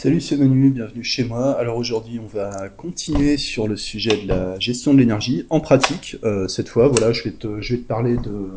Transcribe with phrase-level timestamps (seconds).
[0.00, 1.58] Salut, c'est Manu, bienvenue chez moi.
[1.58, 6.16] Alors aujourd'hui, on va continuer sur le sujet de la gestion de l'énergie en pratique.
[6.22, 8.48] Euh, cette fois, voilà, je vais te, parler de,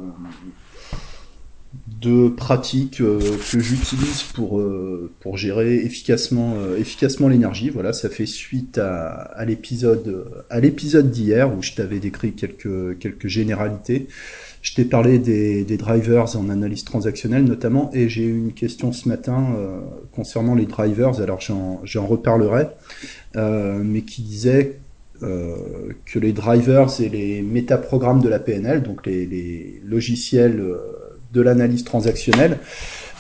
[2.00, 3.20] de pratiques euh,
[3.52, 7.72] que j'utilise pour, euh, pour gérer efficacement, efficacement l'énergie.
[7.72, 14.08] Voilà, ça fait suite à, à l'épisode d'hier où je t'avais décrit quelques, quelques généralités.
[14.62, 19.10] Je t'ai parlé des, drivers en analyse transactionnelle notamment, et j'ai eu une question ce
[19.10, 19.80] matin euh,
[20.12, 22.68] concernant les drivers, alors j'en reparlerai,
[23.36, 24.78] euh, mais qui disait
[25.24, 25.56] euh,
[26.06, 30.64] que les drivers et les métaprogrammes de la PNL, donc les logiciels
[31.34, 32.60] de l'analyse transactionnelle,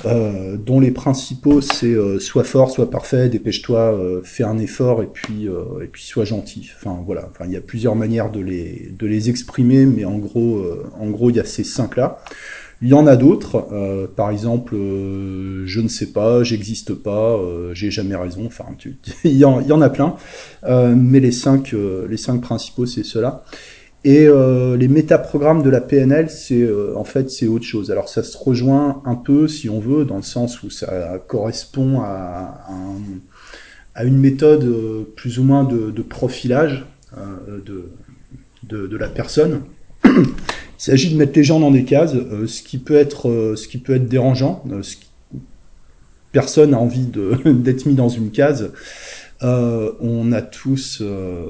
[0.05, 5.03] euh, dont les principaux c'est euh, soit fort, soit parfait, dépêche-toi, euh, fais un effort
[5.03, 6.71] et puis et puis sois gentil.
[6.75, 10.17] Enfin voilà, enfin il y a plusieurs manières de les de les exprimer, mais en
[10.17, 10.63] gros
[10.99, 12.19] en gros il y a ces cinq là.
[12.83, 17.39] Il y en a d'autres, par exemple, je ne sais pas, j'existe pas,
[17.73, 18.47] j'ai jamais raison.
[18.47, 20.15] Enfin, tu, il, y en, il, y en, a plein,
[20.67, 21.75] mais les cinq
[22.09, 23.43] les cinq principaux c'est ceux-là.
[24.03, 27.91] Et euh, les métaprogrammes de la PNL, c'est euh, en fait c'est autre chose.
[27.91, 32.01] Alors ça se rejoint un peu, si on veut, dans le sens où ça correspond
[32.01, 32.67] à,
[33.93, 36.85] à, une méthode euh, plus ou moins de, profilage
[37.47, 37.91] de,
[38.63, 39.61] de, de, la personne.
[40.05, 40.09] Il
[40.77, 42.13] s'agit de mettre les gens dans des cases,
[42.47, 44.63] ce qui peut être ce qui peut être dérangeant.
[46.31, 47.05] Personne n'a envie
[47.45, 48.71] d'être mis dans une case.
[49.43, 51.45] Euh, on a tous, euh,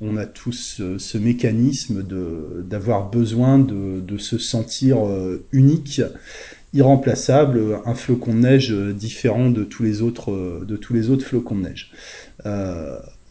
[0.00, 4.98] on a tous euh, ce mécanisme d'avoir besoin de, de, se sentir
[5.52, 6.00] unique,
[6.72, 11.56] irremplaçable, un flocon de neige différent de tous les autres, de tous les autres flocons
[11.56, 11.92] de neige.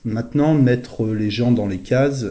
[0.06, 2.28] maintenant, mettre les gens dans les cases,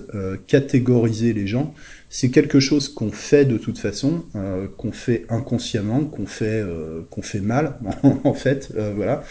[0.47, 1.75] catégoriser les gens,
[2.15, 7.01] c'est quelque chose qu'on fait de toute façon, euh, qu'on fait inconsciemment, qu'on fait, euh,
[7.11, 7.79] qu'on fait mal,
[8.25, 9.25] en fait, euh, voilà.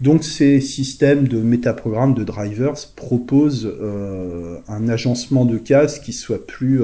[0.00, 3.72] Donc ces systèmes de métaprogrammes, de drivers, proposent
[4.68, 6.80] un agencement de cases qui soit plus,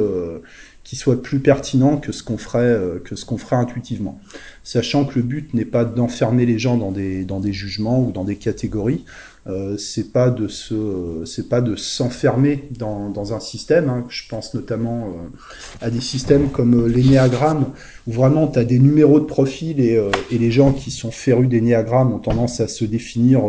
[0.84, 4.20] qui soit plus pertinent que ce qu'on ferait, que ce qu'on ferait intuitivement.
[4.62, 8.12] Sachant que le but n'est pas d'enfermer les gens dans des, dans des jugements ou
[8.12, 9.04] dans des catégories,
[9.48, 13.90] euh, c'est pas de se, c'est pas de s'enfermer dans, dans un système.
[13.90, 14.04] Hein.
[14.08, 17.72] Je pense notamment euh, à des systèmes comme euh, l'énéagramme,
[18.06, 21.10] où vraiment tu as des numéros de profil et, euh, et les gens qui sont
[21.10, 23.42] férus d'énéagramme ont tendance à se définir.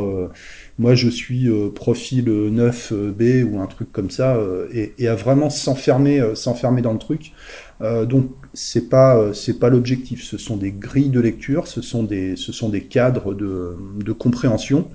[0.79, 4.39] moi, je suis profil 9B ou un truc comme ça,
[4.73, 7.33] et, et, à vraiment s'enfermer, s'enfermer dans le truc.
[7.81, 10.23] donc c'est pas c'est pas l'objectif.
[10.23, 14.11] Ce sont des grilles de lecture, ce sont des ce sont des cadres de, de
[14.13, 14.89] compréhension.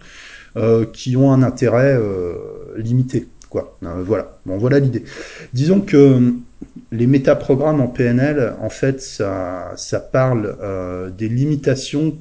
[0.57, 2.35] Euh, qui ont un intérêt euh,
[2.77, 3.29] limité.
[3.51, 3.77] Quoi.
[3.85, 5.05] Euh, voilà, bon, voilà l'idée.
[5.53, 6.33] Disons que
[6.91, 10.57] les métaprogrammes en PNL, en fait, ça, ça parle
[11.17, 12.17] des limitations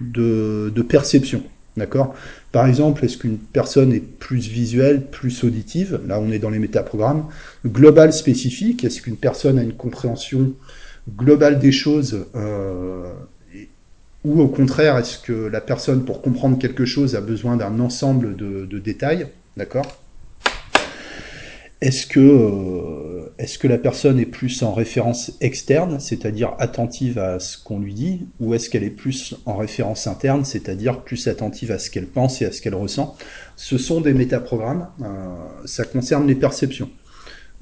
[0.00, 1.42] de, perception.
[1.76, 2.14] D'accord?
[2.52, 6.00] Par exemple, est-ce qu'une personne est plus visuelle, plus auditive?
[6.06, 7.26] Là, on est dans les métaprogrammes.
[7.66, 10.52] Global spécifique, est-ce qu'une personne a une compréhension
[11.16, 12.26] globale des choses
[14.24, 18.36] ou au contraire, est-ce que la personne, pour comprendre quelque chose, a besoin d'un ensemble
[18.36, 19.86] de, détails D'accord?
[21.80, 27.40] Est-ce que, euh, est que la personne est plus en référence externe, c'est-à-dire attentive à
[27.40, 31.72] ce qu'on lui dit, ou est-ce qu'elle est plus en référence interne, c'est-à-dire plus attentive
[31.72, 33.16] à ce qu'elle pense et à ce qu'elle ressent?
[33.56, 35.06] Ce sont des métaprogrammes, euh,
[35.64, 36.90] ça concerne les perceptions.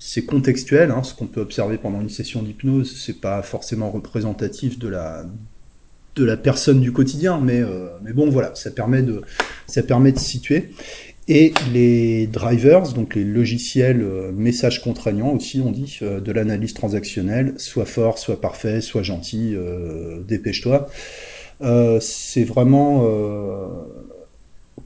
[0.01, 4.81] C'est contextuel, hein, ce qu'on peut observer pendant une session d'hypnose, c'est pas forcément représentatif
[4.81, 5.25] de la,
[6.19, 9.23] de la personne du quotidien, mais, euh, mais bon, voilà, ça permet, de,
[9.67, 10.71] ça permet de situer.
[11.29, 16.75] Et les drivers, donc les logiciels euh, messages contraignants aussi, on dit, euh, de l'analyse
[16.75, 19.55] transactionnelle, soit fort, soit parfait, soit gentil,
[20.27, 20.89] dépêche-toi.
[22.01, 23.05] c'est vraiment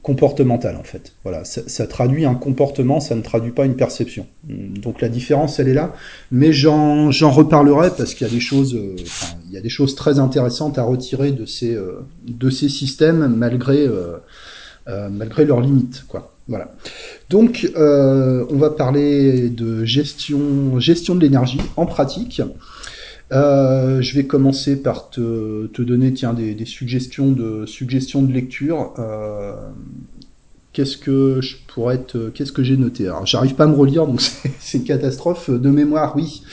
[0.03, 1.13] comportemental en fait.
[1.23, 4.27] Voilà, ça, traduit un comportement, ça ne traduit pas une perception.
[4.43, 5.95] Donc la différence, elle est là.
[6.29, 8.95] Mais j'en reparlerai parce qu'il y a des choses, euh,
[9.47, 13.33] il y a des choses très intéressantes à retirer de ces euh, de ces systèmes
[13.35, 14.17] malgré euh,
[15.09, 16.35] malgré leurs limites, quoi.
[16.49, 16.75] Voilà.
[17.29, 22.41] Donc on va parler de gestion gestion de l'énergie en pratique.
[23.33, 28.93] Euh, je vais commencer par te, donner tiens, des, des, suggestions, de, suggestions de lecture.
[28.99, 29.55] Euh,
[30.71, 33.07] qu'est-ce que je pourrais que j'ai noté?
[33.07, 34.21] Alors, j'arrive pas à me relire, donc
[34.59, 36.15] c'est une catastrophe de mémoire.
[36.15, 36.43] Oui,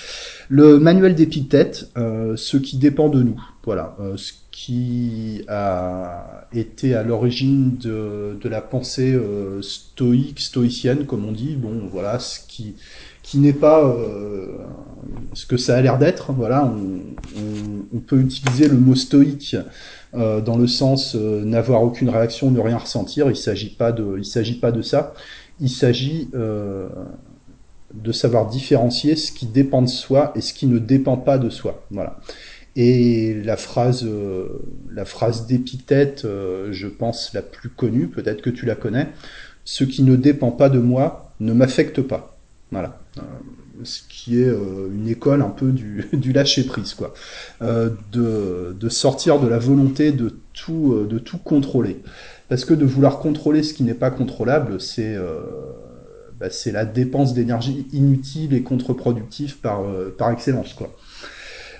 [0.49, 3.41] le manuel d'Épictète, euh, ce qui dépend de nous.
[3.65, 9.19] Voilà, euh, ce qui a été à l'origine de, de, la pensée
[9.61, 11.56] stoïque, stoïcienne, comme on dit.
[11.56, 12.75] Bon, voilà, ce qui
[13.31, 14.59] qui n'est pas euh,
[15.35, 16.32] ce que ça a l'air d'être.
[16.32, 19.56] Voilà, on, peut utiliser le mot stoïque
[20.12, 23.31] dans le sens n'avoir aucune réaction, ne rien ressentir.
[23.31, 25.15] Il s'agit pas de, il s'agit pas de ça.
[25.61, 31.17] Il s'agit de savoir différencier ce qui dépend de soi et ce qui ne dépend
[31.17, 31.85] pas de soi.
[31.91, 32.19] Voilà.
[32.76, 34.61] Et la phrase, euh,
[34.93, 39.09] la phrase d'épithète, euh, je pense la plus connue, peut-être que tu la connais,
[39.65, 42.37] ce qui ne dépend pas de moi ne m'affecte pas.
[42.71, 43.00] Voilà.
[43.19, 43.23] Euh,
[43.83, 47.15] ce qui est une école un peu du, du lâcher prise, quoi.
[47.61, 52.03] de, de sortir de la volonté de tout, de tout contrôler.
[52.49, 55.17] Parce que de vouloir contrôler ce qui n'est pas contrôlable, c'est
[56.39, 59.83] bah, la dépense d'énergie inutile et contre-productive par,
[60.19, 60.95] par excellence, quoi.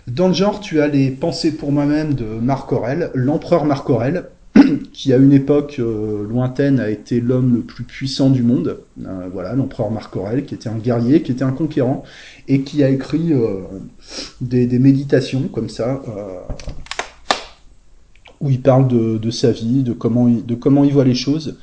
[0.07, 4.31] Dans le genre, tu as les Pensées pour moi-même de Marc Aurel, l'empereur Marc Aurel,
[4.93, 8.81] qui à une époque euh, lointaine a été l'homme le plus puissant du monde.
[9.05, 12.05] Euh, voilà, l'empereur Marc Aurel, qui était un guerrier, qui était un conquérant,
[12.49, 13.63] et qui a écrit euh,
[14.41, 16.03] des, méditations comme ça,
[18.41, 21.59] où il parle de, sa vie, de comment, il voit les choses.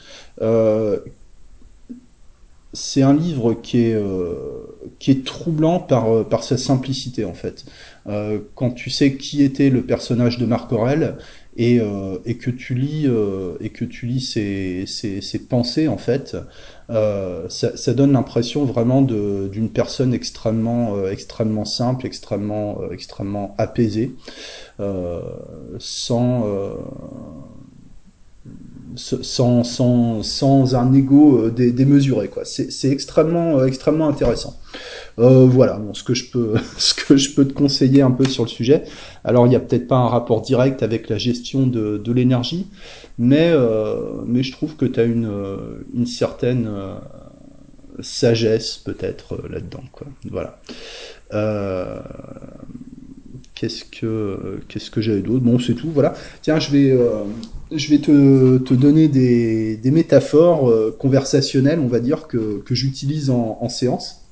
[2.74, 7.66] c'est un livre qui est, troublant par, par sa simplicité en fait.
[8.56, 11.18] Quand tu sais qui était le personnage de Marc Aurel
[11.57, 15.98] et, euh, et que tu lis euh, et que tu lis ses, ses pensées en
[15.98, 16.38] fait,
[16.89, 24.13] ça, ça, donne l'impression vraiment d'une personne extrêmement extrêmement simple, extrêmement extrêmement apaisée,
[25.80, 26.45] sans
[28.98, 32.28] sans, sans, sans un ego démesuré.
[32.28, 32.44] Quoi.
[32.46, 34.60] C'est, extrêmement, extrêmement intéressant.
[35.20, 38.44] Euh, voilà, ce que je peux, ce que je peux te conseiller un peu sur
[38.44, 38.84] le sujet.
[39.24, 42.68] Alors, il n'y a peut-être pas un rapport direct avec la gestion de, l'énergie,
[43.18, 45.30] mais, euh, mais je trouve que tu as une,
[45.94, 46.96] une certaine euh,
[48.00, 50.08] sagesse peut-être là-dedans, quoi.
[50.30, 50.60] Voilà.
[53.56, 55.44] qu'est-ce que qu'est-ce que j'avais d'autre?
[55.44, 55.90] Bon, c'est tout.
[55.92, 56.14] Voilà.
[56.42, 56.98] Tiens, je vais
[57.72, 63.30] je vais te, te donner des, des métaphores conversationnelles, on va dire que que j'utilise
[63.30, 64.24] en, en séance.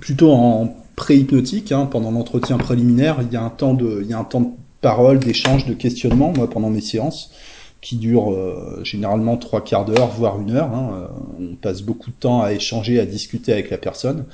[0.00, 4.12] Plutôt en pré-hypnotique, hein, pendant l'entretien préliminaire, il y a un temps de, il y
[4.12, 7.32] a un temps de parole, d'échange, de questionnement, moi, pendant mes séances,
[7.80, 10.72] qui durent euh, généralement trois quarts d'heure, voire une heure.
[10.74, 10.90] Hein.
[10.92, 14.24] Euh, on passe beaucoup de temps à échanger, à discuter avec la personne,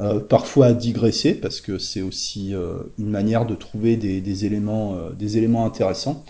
[0.00, 2.52] euh, parfois à digresser, parce que c'est aussi
[2.98, 6.24] une manière de trouver des, éléments, des éléments intéressants.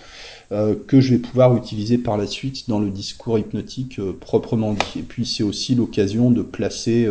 [0.51, 5.01] que je vais pouvoir utiliser par la suite dans le discours hypnotique proprement dit.
[5.01, 7.07] Et puis c'est aussi l'occasion de placer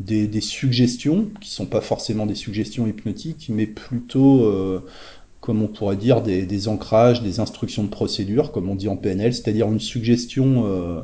[0.00, 4.82] des, suggestions, qui sont pas forcément des suggestions hypnotiques, mais plutôt,
[5.42, 9.34] comme on pourrait dire, des, ancrages, des instructions de procédure, comme on dit en PNL,
[9.34, 11.00] c'est-à-dire une suggestion euh,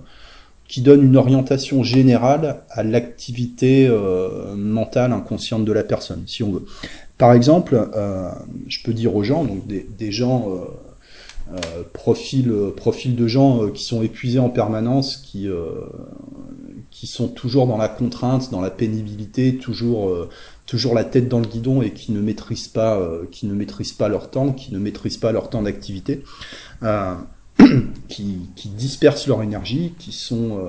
[0.66, 6.52] qui donne une orientation générale à l'activité euh, mentale inconsciente de la personne, si on
[6.52, 6.64] veut.
[7.18, 7.76] Par exemple,
[8.68, 10.54] je peux dire aux gens, donc des, gens...
[11.92, 15.48] profil, profil de gens qui sont épuisés en permanence, qui,
[16.90, 20.28] qui sont toujours dans la contrainte, dans la pénibilité, toujours euh,
[20.68, 23.92] toujours la tête dans le guidon et qui ne maîtrisent pas euh, qui ne maîtrisent
[23.92, 26.22] pas leur temps, qui ne maîtrisent pas leur temps d'activité,
[26.84, 27.16] euh,
[28.08, 30.60] qui, qui, dispersent leur énergie, qui sont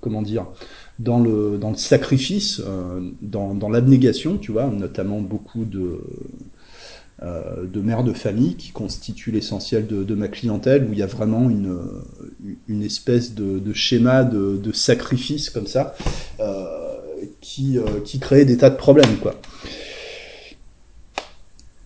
[0.00, 0.46] comment dire
[0.98, 2.62] dans le dans le sacrifice,
[3.20, 6.00] dans, dans l'abnégation, tu vois, notamment beaucoup de
[7.22, 11.06] euh, de mères de famille qui constituent l'essentiel de, ma clientèle, où il y a
[11.06, 11.78] vraiment une,
[12.66, 15.94] une espèce de, schéma de, sacrifice comme ça,
[16.38, 16.96] euh,
[17.40, 19.16] qui, euh, qui des tas de problèmes.
[19.22, 19.34] quoi.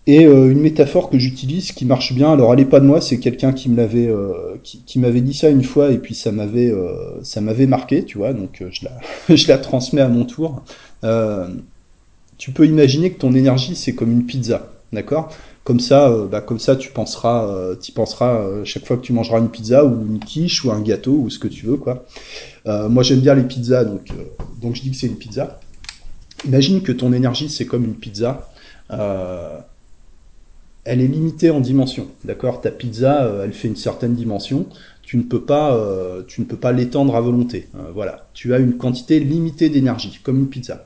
[0.07, 3.17] Et une métaphore que j'utilise qui marche bien, alors elle n'est pas de moi, c'est
[3.17, 4.07] quelqu'un qui me l'avait
[4.61, 6.71] qui, m'avait dit ça une fois et puis ça m'avait
[7.23, 8.99] ça m'avait marqué, tu vois, donc je la
[9.35, 10.61] je la transmets à mon tour.
[12.37, 15.29] tu peux imaginer que ton énergie c'est comme une pizza d'accord?
[15.65, 19.13] Comme ça, euh, bah, comme ça, tu penseras, euh, penseras euh, chaque fois que tu
[19.13, 22.05] mangeras une pizza ou une quiche ou un gâteau ou ce que tu veux, quoi.
[22.65, 24.09] moi, j'aime bien les pizzas, donc
[24.61, 25.59] donc je dis que c'est une pizza.
[26.45, 28.47] Imagine que ton énergie c'est comme une pizza.
[30.83, 32.61] elle est limitée en dimension, d'accord?
[32.61, 34.67] Ta pizza, elle fait une certaine dimension.
[35.01, 35.75] Tu ne peux pas,
[36.27, 37.69] tu ne peux pas l'étendre à volonté.
[37.95, 40.85] voilà, tu as une quantité limitée d'énergie, comme une pizza.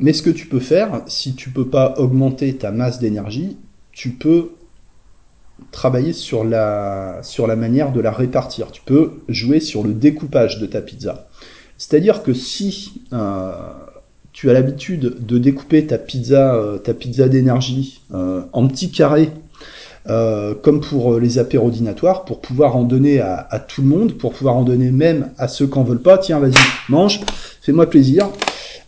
[0.00, 3.56] Mais ce que tu peux faire, si tu peux pas augmenter ta masse d'énergie,
[3.92, 4.50] tu peux
[5.72, 8.70] travailler sur la, sur la manière de la répartir.
[8.70, 11.28] Tu peux jouer sur le découpage de ta pizza.
[11.78, 13.52] C'est-à-dire que si euh,
[14.32, 19.30] tu as l'habitude de découper ta pizza, euh, ta pizza d'énergie euh, en petits carrés,
[20.62, 24.56] comme pour les apérodinatoires, pour pouvoir en donner à, à, tout le monde, pour pouvoir
[24.56, 26.54] en donner même à ceux qui en veulent pas, tiens, vas-y,
[26.88, 27.20] mange,
[27.60, 28.30] fais-moi plaisir,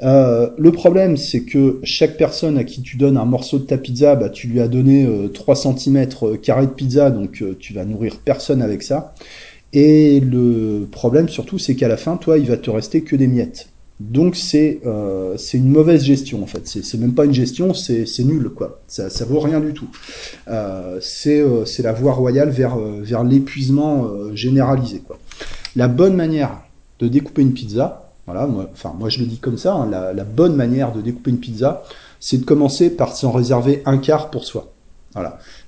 [0.02, 4.16] le problème, c'est que chaque personne à qui tu donnes un morceau de ta pizza,
[4.16, 6.06] bah, tu lui as donné 3 cm
[6.42, 9.14] carrés de pizza, donc tu vas nourrir personne avec ça.
[9.72, 13.28] Et le problème surtout, c'est qu'à la fin, toi, il va te rester que des
[13.28, 13.68] miettes.
[14.00, 16.66] Donc c'est euh, une mauvaise gestion en fait.
[16.66, 18.80] C'est même pas une gestion, c'est nul quoi.
[18.88, 19.90] Ça ça vaut rien du tout.
[20.48, 25.18] Euh, c'est euh, la voie royale vers euh, vers l'épuisement euh, généralisé quoi.
[25.76, 26.62] La bonne manière
[26.98, 31.00] de découper une pizza, moi, je le dis comme ça, hein, la, bonne manière de
[31.00, 31.82] découper une pizza,
[32.18, 34.72] c'est de commencer par s'en réserver un quart pour soi.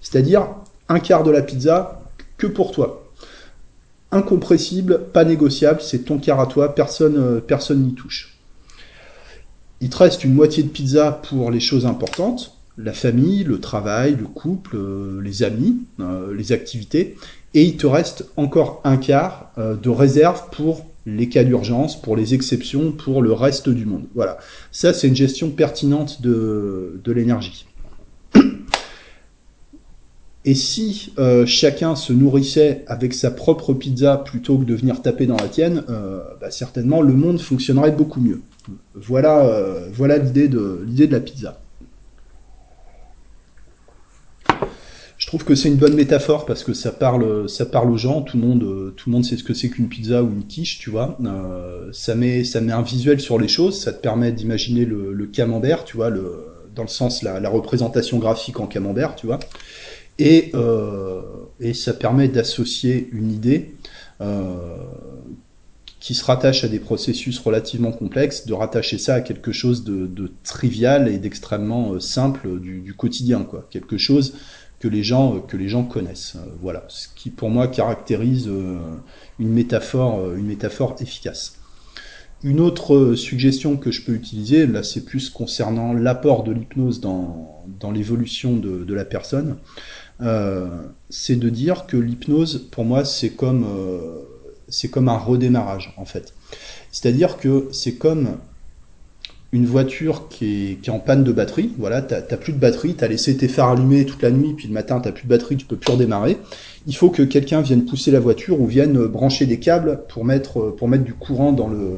[0.00, 0.47] C'est-à-dire
[0.88, 2.00] un quart de la pizza
[2.37, 3.02] que pour toi
[4.12, 8.37] incompressible, pas négociable, c'est ton quart à toi, personne euh, personne n'y touche.
[9.81, 14.14] Il te reste une moitié de pizza pour les choses importantes, la famille, le travail,
[14.14, 17.16] le couple, euh, les amis, euh, les activités,
[17.54, 22.35] et il te reste encore un quart de réserve pour les cas d'urgence, pour les
[22.35, 24.04] exceptions, pour le reste du monde.
[24.14, 24.38] Voilà.
[24.71, 27.66] Ça, c'est une gestion pertinente de, de l'énergie.
[30.44, 35.26] Et si euh, chacun se nourrissait avec sa propre pizza plutôt que de venir taper
[35.26, 38.40] dans la tienne, euh, bah, certainement le monde fonctionnerait beaucoup mieux.
[38.94, 41.62] Voilà, euh, voilà l'idée de l'idée de la pizza.
[45.38, 48.20] Trouve que c'est une bonne métaphore parce que ça parle, ça parle aux gens.
[48.20, 50.78] Tout le monde, tout le monde sait ce que c'est qu'une pizza ou une quiche,
[50.78, 51.16] tu vois.
[51.92, 53.80] ça met, ça met un visuel sur les choses.
[53.80, 58.60] Ça te permet d'imaginer le, camembert, tu vois, dans le sens la, la représentation graphique
[58.60, 59.38] en camembert, tu vois.
[60.18, 61.22] Et, euh,
[61.74, 63.74] ça permet d'associer une idée
[64.20, 64.76] euh,
[66.00, 70.32] qui se rattache à des processus relativement complexes, de rattacher ça à quelque chose de,
[70.44, 73.66] trivial et d'extrêmement euh, simple du, du, quotidien, quoi.
[73.70, 74.34] Quelque chose
[74.82, 76.36] que les gens que les gens connaissent.
[76.60, 78.50] Voilà, ce qui pour moi caractérise
[79.38, 81.60] une métaphore une métaphore efficace.
[82.42, 87.62] Une autre suggestion que je peux utiliser, là c'est plus concernant l'apport de l'hypnose dans,
[87.94, 89.58] l'évolution de, la personne,
[90.20, 90.66] euh,
[91.08, 94.22] c'est de dire que l'hypnose, pour moi, c'est comme, euh,
[94.68, 96.34] c'est comme un redémarrage, en fait.
[96.90, 98.38] C'est-à-dire que c'est comme
[99.52, 101.73] une voiture qui est, qui est, en panne de batterie.
[101.78, 104.73] Voilà, t'as plus de batterie, t'as laissé tes phares allumés toute la nuit, puis le
[104.73, 106.38] matin t'as plus de batterie, tu peux plus redémarrer.
[106.87, 110.75] Il faut que quelqu'un vienne pousser la voiture ou vienne brancher des câbles pour mettre
[110.76, 111.97] pour mettre du courant dans le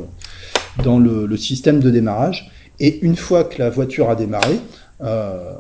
[0.83, 2.51] dans le, le système de démarrage.
[2.81, 4.59] Et une fois que la voiture a démarré,
[5.03, 5.55] euh,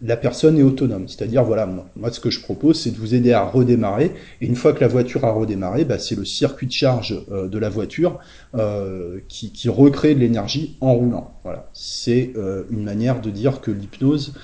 [0.00, 1.08] la personne est autonome.
[1.08, 4.12] C'est-à-dire, voilà, moi, ce que je propose, c'est de vous aider à redémarrer.
[4.40, 7.48] Et une fois que la voiture a redémarré, bah, c'est le circuit de charge euh,
[7.48, 8.18] de la voiture
[8.54, 11.34] euh, qui, recrée de l'énergie en roulant.
[11.42, 14.34] Voilà, c'est euh, une manière de dire que l'hypnose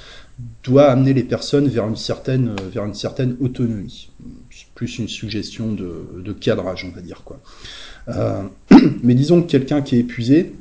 [0.64, 4.10] doit amener les personnes vers une certaine, vers une certaine autonomie.
[4.74, 7.40] Plus une suggestion de, de cadrage, on va dire quoi.
[9.02, 10.52] Mais disons que quelqu'un qui est épuisé,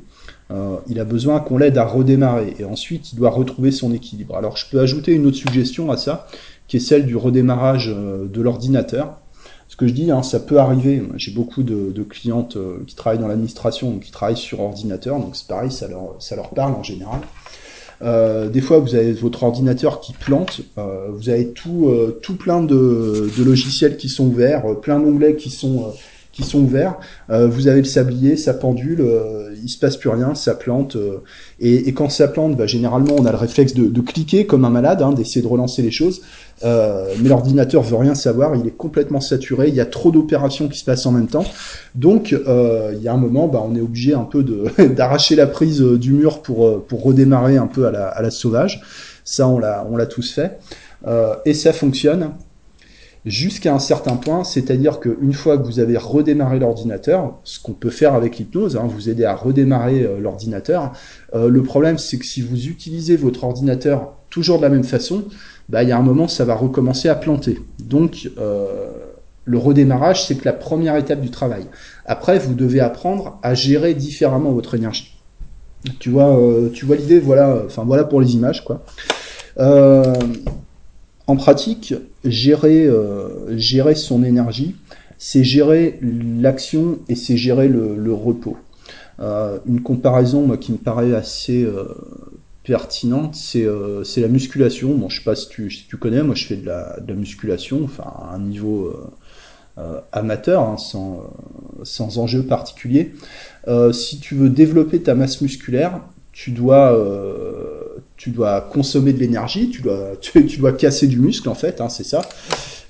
[0.54, 4.36] euh, il a besoin qu'on l'aide à redémarrer et ensuite il doit retrouver son équilibre.
[4.36, 6.28] Alors je peux ajouter une autre suggestion à ça,
[6.68, 9.18] qui est celle du redémarrage euh, de l'ordinateur.
[9.68, 11.02] Ce que je dis, hein, ça peut arriver.
[11.16, 15.34] J'ai beaucoup de, clientes euh, qui travaillent dans l'administration ou qui travaillent sur ordinateur, donc
[15.34, 17.20] c'est pareil, ça leur, parle en général.
[18.52, 23.42] Des fois, vous avez votre ordinateur qui plante, vous avez tout, tout plein de, de,
[23.42, 25.94] logiciels qui sont ouverts, plein d'onglets qui sont
[26.34, 26.96] qui sont ouverts.
[27.30, 30.96] Euh, vous avez le sablier, ça pendule, euh, il se passe plus rien, ça plante.
[30.96, 31.18] Euh,
[31.60, 35.00] et, quand ça plante, bah, généralement, on a le réflexe de, cliquer comme un malade,
[35.00, 36.22] hein, d'essayer de relancer les choses.
[36.64, 40.68] Euh, mais l'ordinateur veut rien savoir, il est complètement saturé, il y a trop d'opérations
[40.68, 41.44] qui se passent en même temps.
[41.94, 44.44] Donc, il y a un moment, bah, on est obligé un peu
[44.96, 48.82] d'arracher la prise du mur pour, pour redémarrer un peu à la, à la sauvage.
[49.24, 50.58] Ça, on l'a, on l'a tous fait.
[51.44, 52.32] et ça fonctionne
[53.24, 57.90] jusqu'à un certain point, c'est-à-dire qu'une fois que vous avez redémarré l'ordinateur, ce qu'on peut
[57.90, 60.92] faire avec l'hypnose, hein, vous aider à redémarrer euh, l'ordinateur,
[61.34, 65.24] euh, le problème c'est que si vous utilisez votre ordinateur toujours de la même façon,
[65.68, 67.58] bah, il y a un moment ça va recommencer à planter.
[67.82, 68.90] Donc euh,
[69.46, 71.66] le redémarrage c'est que la première étape du travail.
[72.04, 75.12] Après vous devez apprendre à gérer différemment votre énergie.
[75.98, 78.84] Tu vois, euh, tu vois l'idée, voilà, enfin voilà pour les images quoi.
[81.26, 84.76] En pratique, gérer, euh, gérer son énergie,
[85.18, 88.56] c'est gérer l'action et c'est gérer le, repos.
[89.20, 91.84] Euh, une comparaison qui me paraît assez euh,
[92.64, 94.94] pertinente, c'est la musculation.
[94.94, 98.34] Bon, je sais pas si tu, connais, moi je fais de la, musculation, enfin à
[98.34, 98.92] un niveau
[100.12, 101.32] amateur, hein, sans,
[101.82, 103.12] sans enjeu particulier.
[103.92, 106.00] si tu veux développer ta masse musculaire,
[106.32, 106.92] tu dois
[108.16, 111.88] tu dois consommer de l'énergie, tu dois, tu, dois casser du muscle en fait, hein,
[111.88, 112.22] c'est ça.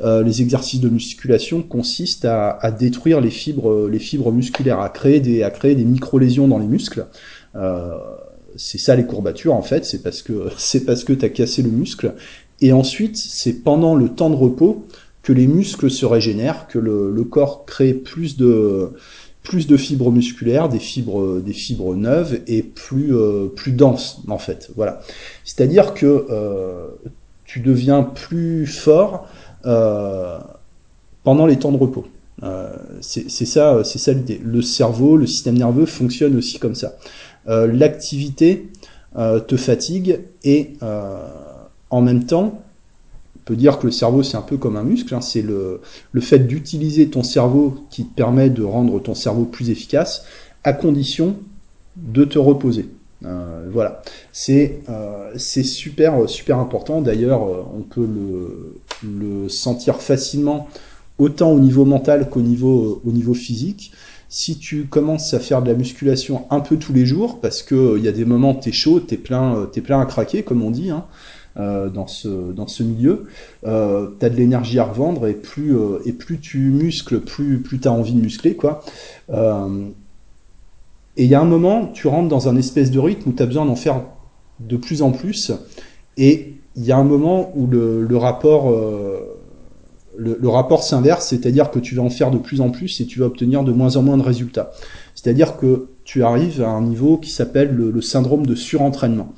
[0.00, 5.21] Euh, les exercices de musculation consistent à, détruire les fibres, les fibres musculaires, à créer
[5.21, 7.07] des, à créer des micro-lésions dans les muscles.
[8.57, 11.62] c'est ça les courbatures en fait, c'est parce que c'est parce que tu as cassé
[11.62, 12.14] le muscle.
[12.61, 14.87] Et ensuite, c'est pendant le temps de repos
[15.25, 18.90] que les muscles se régénèrent, que le, corps crée plus de
[19.45, 24.39] plus de fibres musculaires, des fibres des fibres neuves et plus euh, plus denses en
[24.39, 24.71] fait.
[24.75, 25.01] Voilà.
[25.45, 26.89] C'est-à-dire que euh,
[27.45, 29.29] tu deviens plus fort
[29.67, 30.39] euh,
[31.23, 32.07] pendant les temps de repos.
[33.01, 34.41] c'est ça, c'est ça l'idée.
[34.43, 36.97] Le cerveau, le système nerveux fonctionne aussi comme ça.
[37.47, 38.69] L'activité
[39.15, 40.75] te fatigue et
[41.91, 42.63] en même temps,
[43.45, 45.15] peut dire que le cerveau, c'est un peu comme un muscle.
[45.15, 45.21] Hein.
[45.21, 45.81] c'est le,
[46.21, 50.25] fait d'utiliser ton cerveau qui te permet de rendre ton cerveau plus efficace,
[50.65, 51.37] à condition
[51.97, 52.89] de te reposer.
[53.25, 57.01] Euh, voilà, c'est euh, c'est super super important.
[57.01, 58.07] D'ailleurs, euh, on peut
[59.03, 60.69] le, sentir facilement
[61.19, 63.93] autant au niveau mental qu'au niveau au niveau physique.
[64.29, 67.97] Si tu commences à faire de la musculation un peu tous les jours, parce que
[67.99, 70.71] il y a des moments t'es chaud, t'es plein t'es plein à craquer, comme on
[70.71, 70.91] dit.
[70.91, 71.05] Hein,
[71.57, 73.27] euh, dans ce dans ce milieu,
[73.65, 77.61] euh, tu as de l'énergie à revendre et plus euh, et plus tu muscles, plus
[77.61, 78.85] plus tu as envie de muscler quoi.
[79.31, 79.87] Euh,
[81.17, 83.43] et il y a un moment, tu rentres dans un espèce de rythme où tu
[83.43, 84.03] as besoin d'en faire
[84.59, 85.53] de plus en plus
[86.17, 88.69] et il y a un moment où le, le rapport
[90.17, 93.07] le, le, rapport s'inverse, c'est-à-dire que tu vas en faire de plus en plus et
[93.07, 94.73] tu vas obtenir de moins en moins de résultats.
[95.15, 99.33] C'est-à-dire que tu arrives à un niveau qui s'appelle le, le, syndrome de surentraînement.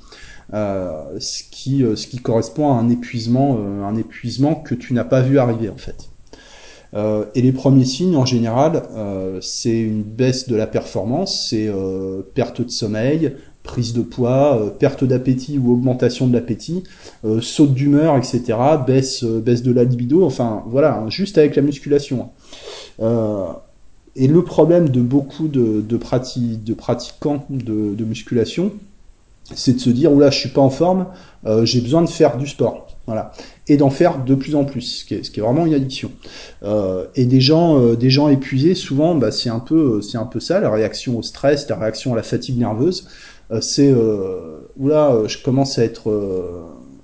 [0.55, 4.95] Euh, ce, qui, euh, ce qui correspond à un épuisement, euh, un épuisement que tu
[4.95, 6.11] n'as pas vu arriver en fait.
[7.35, 8.83] et les premiers signes, en général,
[9.43, 11.71] c'est une baisse de la performance, c'est
[12.33, 16.85] perte de sommeil, prise de poids, perte d'appétit ou augmentation de l'appétit,
[17.43, 18.41] saute d'humeur, etc.,
[18.87, 22.31] baisse, baisse de la libido, enfin voilà, hein, juste avec la musculation.
[22.99, 28.73] et le problème de beaucoup de, de, de pratiquants de, de musculation,
[29.55, 31.07] c'est de se dire oula je suis pas en forme,
[31.47, 33.33] euh, j'ai besoin de faire du sport, voilà,
[33.69, 35.75] et d'en faire de plus en plus, ce qui est, ce qui est vraiment une
[35.75, 36.11] addiction.
[36.62, 40.26] Euh, et des gens, euh, des gens épuisés, souvent, bah, c'est un peu, c'est un
[40.26, 43.09] peu ça, la réaction au stress, la réaction à la fatigue nerveuse.
[43.61, 43.95] c'est
[44.76, 46.11] oula, je commence à être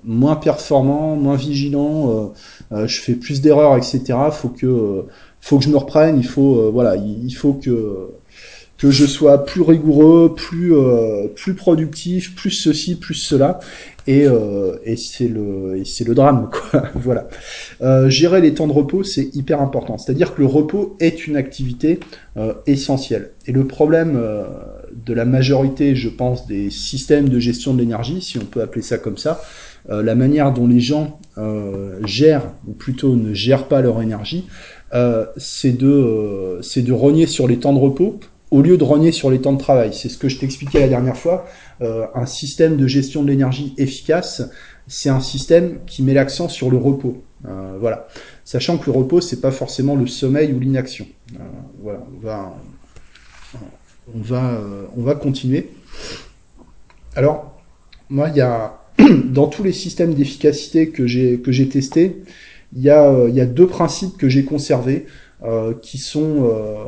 [0.03, 2.33] moins performant, moins vigilant,
[2.73, 4.03] je fais plus d'erreurs, etc.
[4.33, 5.05] Faut que,
[5.41, 8.11] faut que je me reprenne, il faut, voilà, il faut que
[8.83, 13.61] que je sois plus rigoureux, plus euh, plus productif, plus ceci, plus cela,
[14.09, 16.83] et, euh, et c'est le et c'est le drame quoi.
[16.97, 17.29] voilà.
[17.81, 19.99] Euh, gérer les temps de repos, c'est hyper important.
[19.99, 22.01] C'est-à-dire que le repos est une activité
[22.37, 23.31] euh, essentielle.
[23.47, 24.43] Et le problème euh,
[25.07, 28.83] de la majorité, je pense, des systèmes de gestion de l'énergie, si on peut appeler
[28.83, 29.43] ça comme ça,
[29.89, 31.19] la manière dont les gens
[32.05, 34.47] gèrent ou plutôt ne gèrent pas leur énergie,
[35.37, 38.21] c'est de c'est de rogner sur les temps de repos
[38.53, 39.95] au lieu de rogner sur les temps de travail.
[39.95, 41.47] C'est ce que je t'expliquais la dernière fois.
[41.81, 44.43] Euh, un système de gestion de l'énergie efficace,
[44.87, 47.25] c'est un système qui met l'accent sur le repos.
[47.47, 48.09] Euh, voilà.
[48.45, 51.07] Sachant que le repos, c'est pas forcément le sommeil ou l'inaction.
[51.35, 51.97] Euh.
[52.15, 52.55] On va,
[54.15, 54.61] on va,
[54.97, 55.71] on va continuer.
[57.17, 57.59] Alors,
[58.11, 58.81] moi, il y a
[59.25, 62.23] dans tous les systèmes d'efficacité que j'ai que j'ai testés,
[62.77, 65.07] il y a, il y a deux principes que j'ai conservés.
[65.45, 66.85] Euh, qui sont euh,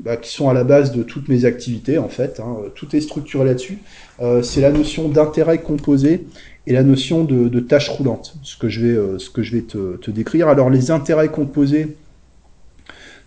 [0.00, 2.40] bah, qui sont à la base de toutes mes activités en fait.
[2.40, 2.56] Hein.
[2.74, 3.78] Tout est structuré là-dessus.
[4.20, 6.26] Euh, c'est la notion d'intérêt composé
[6.66, 8.34] et la notion de, de tâche roulante.
[8.42, 10.48] Ce que je vais ce que je vais te, te décrire.
[10.48, 11.96] Alors les intérêts composés,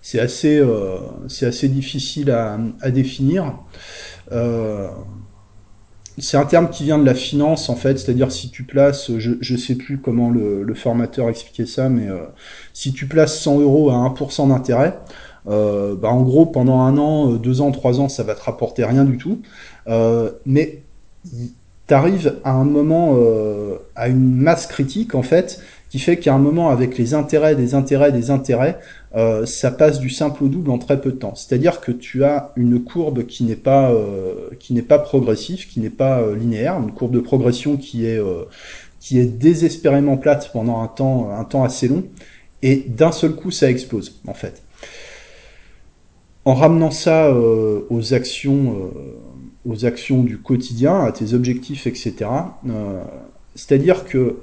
[0.01, 0.61] c'est assez
[1.29, 3.57] c'est assez difficile à, à définir.
[6.17, 9.33] C'est un terme qui vient de la finance en fait, c'est-à-dire si tu places, je
[9.41, 12.25] je sais plus comment le, formateur expliquait ça, mais euh,
[12.73, 14.97] si tu places 100 euros à 1% d'intérêt,
[15.47, 18.41] euh, bah en gros pendant un an, euh, deux ans, trois ans, ça va te
[18.41, 19.41] rapporter rien du tout,
[20.45, 20.83] mais
[21.87, 26.39] t'arrives à un moment, euh, à une masse critique en fait, qui fait qu'à un
[26.39, 28.79] moment avec les intérêts, des intérêts, des intérêts,
[29.15, 31.35] euh, ça passe du simple au double en très peu de temps.
[31.35, 35.79] C'est-à-dire que tu as une courbe qui n'est pas euh, qui n'est pas progressive, qui
[35.79, 38.19] n'est pas euh, linéaire, une courbe de progression qui est
[38.99, 42.03] qui est désespérément plate pendant un temps un temps assez long,
[42.61, 44.63] et d'un seul coup ça explose en fait.
[46.43, 48.91] En ramenant ça aux actions
[49.65, 52.29] aux actions du quotidien, à tes objectifs, etc.
[53.55, 54.37] C'est-à-dire que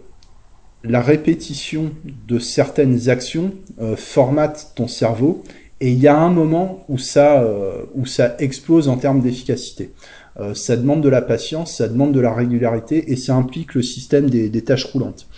[0.85, 1.93] la répétition
[2.27, 5.43] de certaines actions euh, formate ton cerveau
[5.81, 9.93] et il y a un moment où ça, euh, où ça explose en termes d'efficacité.
[10.41, 13.83] Euh, ça demande de la patience, ça demande de la régularité et ça implique le
[13.83, 15.29] système des, des tâches roulantes.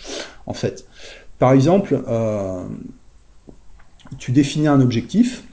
[0.45, 0.85] En fait,
[1.37, 2.01] par exemple,
[4.17, 5.43] tu définis un objectif.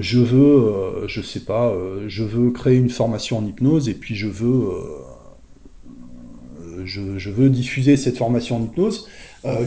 [0.00, 1.74] Je veux, je sais pas,
[2.06, 4.68] je veux créer une formation en hypnose et puis je veux,
[6.84, 9.08] je, veux diffuser cette formation en hypnose.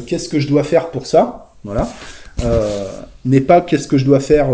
[0.07, 1.53] Qu'est-ce que je dois faire pour ça?
[1.63, 1.89] Voilà.
[3.25, 4.49] mais pas qu'est-ce que je dois faire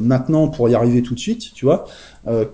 [0.00, 1.86] maintenant pour y arriver tout de suite, tu vois.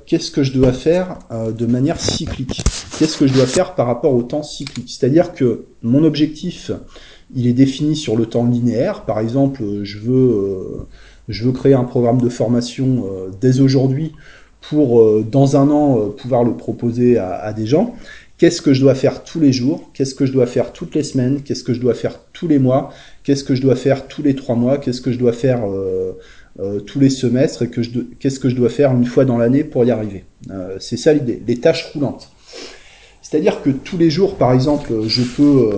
[0.07, 2.63] qu'est-ce que je dois faire de manière cyclique?
[2.99, 4.89] Qu'est-ce que je dois faire par rapport au temps cyclique?
[4.89, 6.71] C'est-à-dire que mon objectif,
[7.35, 9.03] il est défini sur le temps linéaire.
[9.03, 10.89] Par exemple, je veux, euh,
[11.29, 14.13] je veux créer un programme de formation euh, dès aujourd'hui
[14.61, 17.95] pour, euh, dans un an, pouvoir le proposer à, des gens.
[18.39, 19.91] Qu'est-ce que je dois faire tous les jours?
[19.95, 21.43] Qu'est-ce que je dois faire toutes les semaines?
[21.43, 22.93] Qu'est-ce que je dois faire tous les mois?
[23.25, 24.79] Qu'est-ce que je dois faire tous les trois mois?
[24.79, 25.63] Qu'est-ce que je dois faire
[26.85, 27.63] tous les semestres?
[27.63, 30.25] Et qu'est-ce que je dois faire une fois dans l'année pour y arriver?
[30.81, 32.31] C'est ça l'idée, les tâches roulantes.
[33.23, 35.71] C'est-à-dire que tous les jours, par exemple, je peux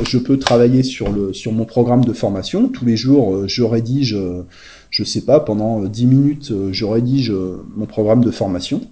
[0.00, 2.68] je peux travailler sur, le, sur mon programme de formation.
[2.68, 4.42] Tous les jours, euh, je rédige, euh,
[4.90, 7.32] je sais pas, pendant 10 euh, minutes, je rédige
[7.76, 8.82] mon programme de formation.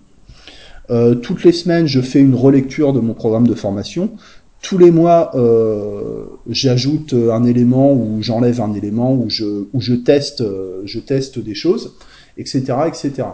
[1.22, 4.10] toutes les semaines, je fais une relecture de mon programme de formation.
[4.62, 5.32] Tous les mois,
[6.48, 10.42] j'ajoute un élément ou j'enlève un élément ou je, ou je teste,
[10.84, 11.94] je teste des choses,
[12.36, 13.24] etc., etc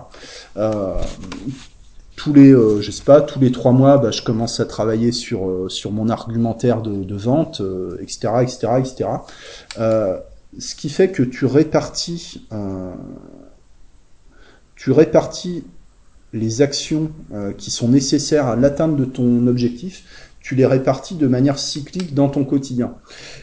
[2.16, 5.12] tous les, euh, je sais pas, tous les trois mois, bah, je commence à travailler
[5.12, 7.62] sur euh, sur mon argumentaire de, vente,
[8.00, 9.10] etc., etc., etc.
[10.58, 12.92] ce qui fait que tu répartis, euh,
[14.74, 15.64] tu répartis
[16.32, 17.10] les actions
[17.56, 20.04] qui sont nécessaires à l'atteinte de ton objectif.
[20.40, 22.94] Tu les répartis de manière cyclique dans ton quotidien.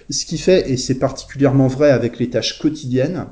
[0.10, 3.26] Ce qui fait, et c'est particulièrement vrai avec les tâches quotidiennes,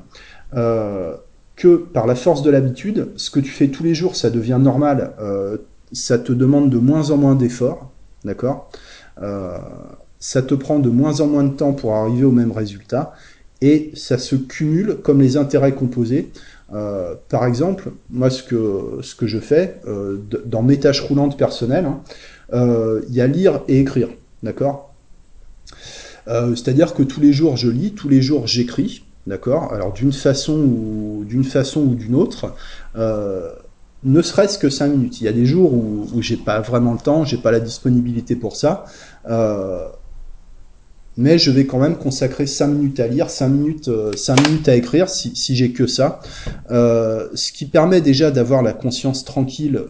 [1.62, 4.58] que par la force de l'habitude, ce que tu fais tous les jours, ça devient
[4.60, 5.58] normal, euh,
[5.92, 7.92] ça te demande de moins en moins d'efforts,
[8.24, 8.68] d'accord
[9.22, 9.58] euh,
[10.18, 13.12] Ça te prend de moins en moins de temps pour arriver au même résultat,
[13.60, 16.32] et ça se cumule comme les intérêts composés.
[16.74, 19.80] Euh, par exemple, moi, ce que, ce que je fais
[20.44, 24.08] dans mes tâches roulantes personnelles, hein, il y a lire et écrire,
[24.42, 24.92] d'accord
[26.26, 30.54] C'est-à-dire que tous les jours, je lis, tous les jours, j'écris, D'accord Alors d'une façon
[30.54, 32.54] ou d'une façon ou d'une autre,
[32.96, 33.50] euh,
[34.02, 35.20] ne serait-ce que 5 minutes.
[35.20, 38.34] Il y a des jours où, j'ai pas vraiment le temps, j'ai pas la disponibilité
[38.34, 38.84] pour ça.
[39.28, 39.86] Euh,
[41.16, 44.68] mais je vais quand même consacrer 5 minutes à lire, 5 minutes, 5 euh, minutes
[44.68, 46.18] à écrire si, j'ai que ça.
[46.68, 49.80] Ce qui permet déjà d'avoir la conscience tranquille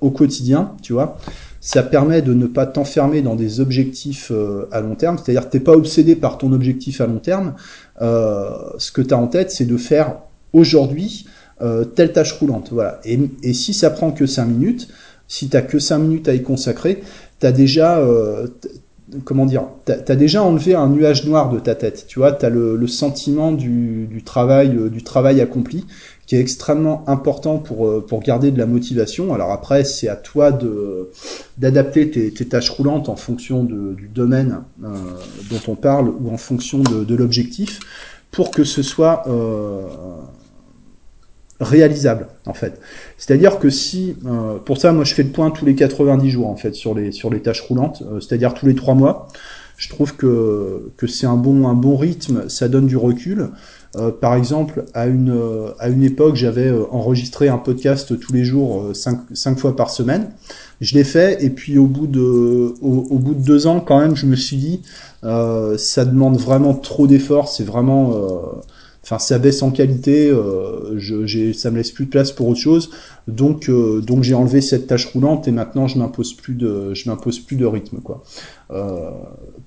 [0.00, 1.18] au quotidien, tu vois.
[1.66, 5.58] Ça permet de ne pas t'enfermer dans des objectifs euh, à long terme, c'est-à-dire t'es
[5.58, 7.54] pas obsédé par ton objectif à long terme.
[8.00, 10.18] Euh, ce que tu as en tête, c'est de faire
[10.52, 11.26] aujourd'hui
[11.62, 12.68] euh, telle tâche roulante.
[12.70, 13.00] Voilà.
[13.04, 14.86] Et, si ça prend que 5 minutes,
[15.26, 17.02] si tu que 5 minutes à y consacrer,
[17.40, 18.00] tu as déjà
[19.24, 22.06] comment dire, t'as as déjà enlevé un nuage noir de ta tête.
[22.06, 25.84] Tu vois, t'as le, le sentiment du, travail, du travail accompli,
[26.26, 29.32] qui est extrêmement important pour euh, pour garder de la motivation.
[29.32, 31.10] Alors après, c'est à toi de
[31.58, 34.88] d'adapter tes, tâches roulantes en fonction de, du domaine euh,
[35.50, 37.80] dont on parle ou en fonction de, l'objectif,
[38.30, 39.24] pour que ce soit
[41.60, 42.80] réalisable en fait.
[43.16, 46.48] C'est-à-dire que si, euh, pour ça, moi je fais le point tous les 90 jours
[46.48, 49.28] en fait sur les sur les tâches roulantes, euh, c'est-à-dire tous les trois mois.
[49.76, 53.50] Je trouve que que c'est un bon un bon rythme, ça donne du recul.
[53.94, 55.34] Euh, par exemple, à une
[55.78, 60.30] à une époque, j'avais enregistré un podcast tous les jours, cinq, cinq fois par semaine.
[60.80, 63.98] Je l'ai fait et puis au bout de au, au, bout de deux ans, quand
[63.98, 64.82] même, je me suis dit,
[65.22, 67.48] ça demande vraiment trop d'efforts.
[67.48, 68.12] C'est vraiment
[69.06, 70.98] enfin ça baisse en qualité, euh,
[71.52, 72.90] ça me laisse plus de place pour autre chose.
[73.28, 77.54] Donc euh, j'ai enlevé cette tâche roulante et maintenant je m'impose plus de m'impose plus
[77.54, 78.00] de rythme.
[78.72, 79.10] Euh,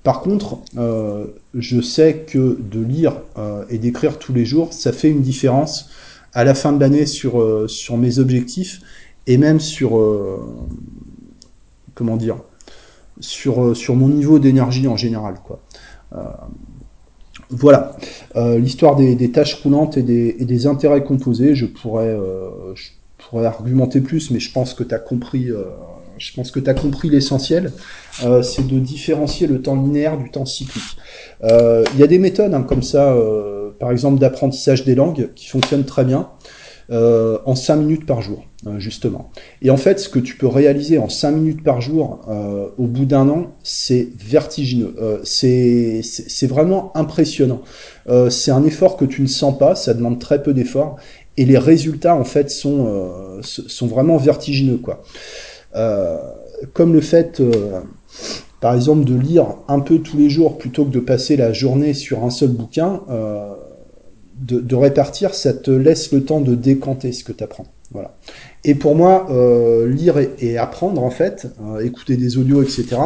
[0.02, 0.58] par contre,
[1.54, 3.14] je sais que de lire
[3.70, 5.88] et d'écrire tous les jours, ça fait une différence
[6.34, 8.82] à la fin de l'année sur mes objectifs
[9.26, 9.98] et même sur
[11.94, 12.36] comment dire
[13.20, 15.36] sur mon niveau d'énergie en général.
[17.48, 17.96] Voilà,
[18.36, 24.00] euh, l'histoire des, tâches roulantes et des, intérêts composés, je pourrais, euh, je pourrais argumenter
[24.00, 25.64] plus, mais je pense que tu as compris, euh,
[26.80, 27.72] compris l'essentiel,
[28.42, 30.96] c'est de différencier le temps linéaire du temps cyclique.
[31.42, 33.16] Il y a des méthodes hein, comme ça,
[33.78, 36.28] par exemple d'apprentissage des langues, qui fonctionnent très bien.
[36.92, 39.30] Euh, en 5 minutes par jour, euh, justement.
[39.62, 42.88] Et en fait, ce que tu peux réaliser en 5 minutes par jour euh, au
[42.88, 44.96] bout d'un an, c'est vertigineux.
[45.22, 46.02] c'est
[46.48, 47.62] vraiment impressionnant.
[48.28, 50.96] c'est un effort que tu ne sens pas, ça demande très peu d'efforts.
[51.36, 54.78] Et les résultats, en fait, sont, sont vraiment vertigineux.
[54.78, 55.04] quoi.
[56.72, 57.40] comme le fait
[58.60, 61.94] par exemple, de lire un peu tous les jours plutôt que de passer la journée
[61.94, 63.00] sur un seul bouquin,
[64.40, 67.66] de, répartir, ça te laisse le temps de décanter ce que tu apprends.
[67.92, 68.14] Voilà.
[68.64, 72.96] Et pour moi, euh, lire et, apprendre, en fait, euh, écouter des audios, etc.,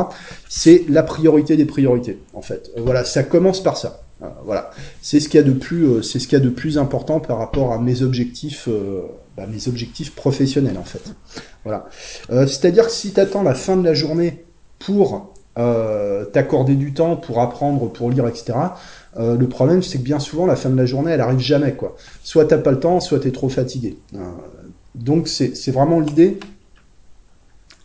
[0.49, 2.71] c'est la priorité des priorités, en fait.
[2.77, 4.03] Euh, voilà, ça commence par ça.
[4.45, 4.71] voilà,
[5.03, 7.21] c'est ce qu'il y a de plus, c'est ce qu'il y a de plus important
[7.21, 8.69] par rapport à mes objectifs,
[9.37, 11.13] bah, mes objectifs professionnels, en fait.
[11.65, 11.87] Voilà.
[12.31, 14.45] C'est-à-dire que si tu attends la fin de la journée
[14.79, 15.35] pour
[16.33, 18.55] t'accorder du temps, pour apprendre, pour lire, etc.,
[19.17, 21.97] le problème, c'est que bien souvent, la fin de la journée, elle arrive jamais, quoi.
[22.23, 23.97] Soit t'as pas le temps, soit t'es trop fatigué.
[24.95, 26.39] Donc c'est vraiment l'idée,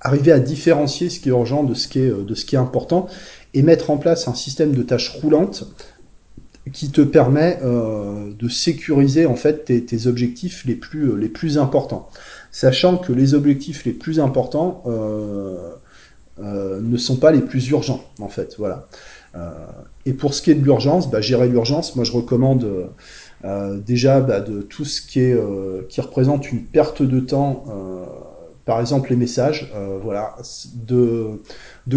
[0.01, 2.59] arriver à différencier ce qui est urgent de ce qui est, de ce qui est
[2.59, 3.07] important
[3.53, 5.65] et mettre en place un système de tâches roulantes
[6.71, 12.09] qui te permet euh, de sécuriser en fait tes, objectifs les plus, importants.
[12.51, 15.71] Sachant que les objectifs les plus importants euh,
[16.39, 18.55] euh, ne sont pas les plus urgents en fait.
[18.57, 18.87] Voilà.
[20.05, 22.89] Et pour ce qui est de l'urgence, bah, gérer l'urgence, moi je recommande
[23.45, 28.05] euh, déjà bah, de tout ce euh, qui représente une perte de temps, euh,
[28.65, 29.71] par exemple les messages,
[30.03, 30.35] voilà,
[30.75, 31.39] de,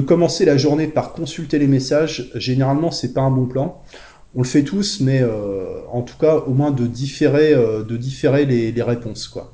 [0.07, 3.83] commencer la journée par consulter les messages, généralement c'est pas un bon plan.
[4.35, 5.23] On le fait tous, mais
[5.93, 9.29] en tout cas au moins de différer, de différer les, les réponses.
[9.29, 9.53] Quoi.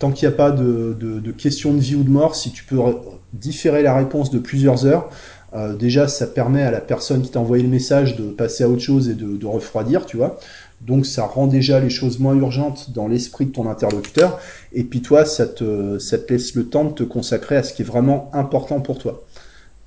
[0.00, 2.50] tant qu'il n'y a pas de, de, de, question de vie ou de mort, si
[2.50, 2.80] tu peux
[3.32, 5.10] différer la réponse de plusieurs heures,
[5.78, 8.82] déjà ça permet à la personne qui t'a envoyé le message de passer à autre
[8.82, 10.38] chose et de, refroidir, tu vois.
[10.80, 14.38] Donc ça rend déjà les choses moins urgentes dans l'esprit de ton interlocuteur.
[14.72, 17.74] Et puis toi, ça te, ça te laisse le temps de te consacrer à ce
[17.74, 19.24] qui est vraiment important pour toi,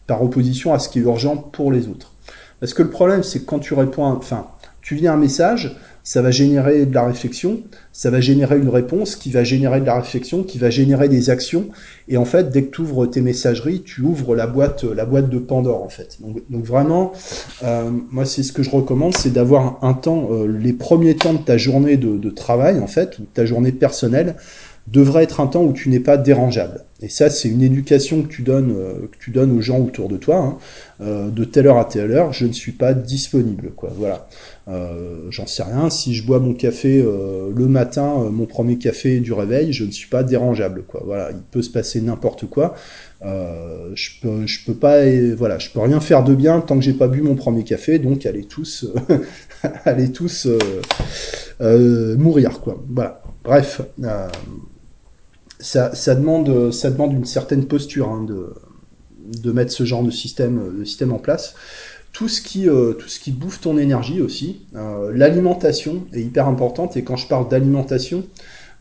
[0.05, 2.13] par opposition à ce qui est urgent pour les autres.
[2.59, 4.47] Parce que le problème, c'est que quand tu réponds, enfin,
[4.81, 7.61] tu lis un message, ça va générer de la réflexion,
[7.93, 11.29] ça va générer une réponse qui va générer de la réflexion, qui va générer des
[11.29, 11.69] actions.
[12.09, 15.29] Et en fait, dès que tu ouvres tes messageries, tu ouvres la boîte, la boîte
[15.29, 16.17] de Pandore, en fait.
[16.21, 17.13] Donc, vraiment,
[17.63, 21.33] euh, moi, c'est ce que je recommande, c'est d'avoir un temps, euh, les premiers temps
[21.33, 24.35] de ta journée de, de travail, en fait, ou de ta journée personnelle,
[24.87, 26.83] devrait être un temps où tu n'es pas dérangeable.
[27.01, 30.09] Et ça, c'est une éducation que tu donnes, euh, que tu donnes aux gens autour
[30.09, 30.37] de toi.
[30.37, 30.57] Hein.
[31.01, 33.71] Euh, de telle heure à telle heure, je ne suis pas disponible.
[33.75, 33.91] Quoi.
[33.95, 34.27] Voilà.
[34.67, 35.89] Euh, J'en sais rien.
[35.89, 39.83] Si je bois mon café euh, le matin, euh, mon premier café du réveil, je
[39.83, 40.83] ne suis pas dérangeable.
[40.87, 41.01] Quoi.
[41.05, 41.31] Voilà.
[41.31, 42.75] Il peut se passer n'importe quoi.
[43.21, 45.03] je peux, je peux pas,
[45.37, 47.99] voilà, je peux rien faire de bien tant que j'ai pas bu mon premier café.
[47.99, 48.87] Donc allez tous,
[49.85, 50.47] allez tous
[51.59, 52.61] mourir.
[52.61, 52.81] Quoi.
[52.89, 53.21] Voilà.
[53.43, 53.81] Bref
[55.59, 58.53] ça, ça, demande, ça demande une certaine posture hein, de,
[59.41, 61.55] de mettre ce genre de système, de système en place.
[62.13, 64.61] Tout ce qui, euh, tout ce qui bouffe ton énergie aussi.
[64.75, 68.23] Euh, l'alimentation est hyper importante et quand je parle d'alimentation,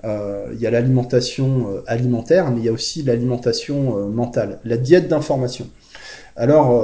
[0.04, 4.58] euh, il y a l'alimentation euh, alimentaire, mais il y a aussi l'alimentation euh, mentale,
[4.64, 5.68] la diète d'information.
[6.34, 6.82] Alors,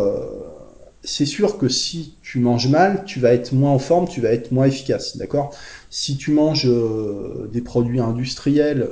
[1.02, 4.30] c'est sûr que si tu manges mal, tu vas être moins en forme, tu vas
[4.30, 5.54] être moins efficace, d'accord?
[5.88, 6.68] Si tu manges
[7.50, 8.90] des produits industriels,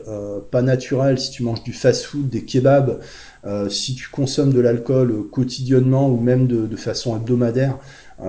[0.50, 3.00] pas naturels, si tu manges du fast-food, des kebabs,
[3.46, 7.78] euh, si tu consommes de l'alcool quotidiennement ou même de, façon hebdomadaire,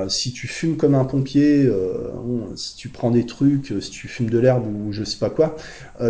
[0.10, 1.70] si tu fumes comme un pompier,
[2.56, 5.56] si tu prends des trucs, si tu fumes de l'herbe ou je sais pas quoi,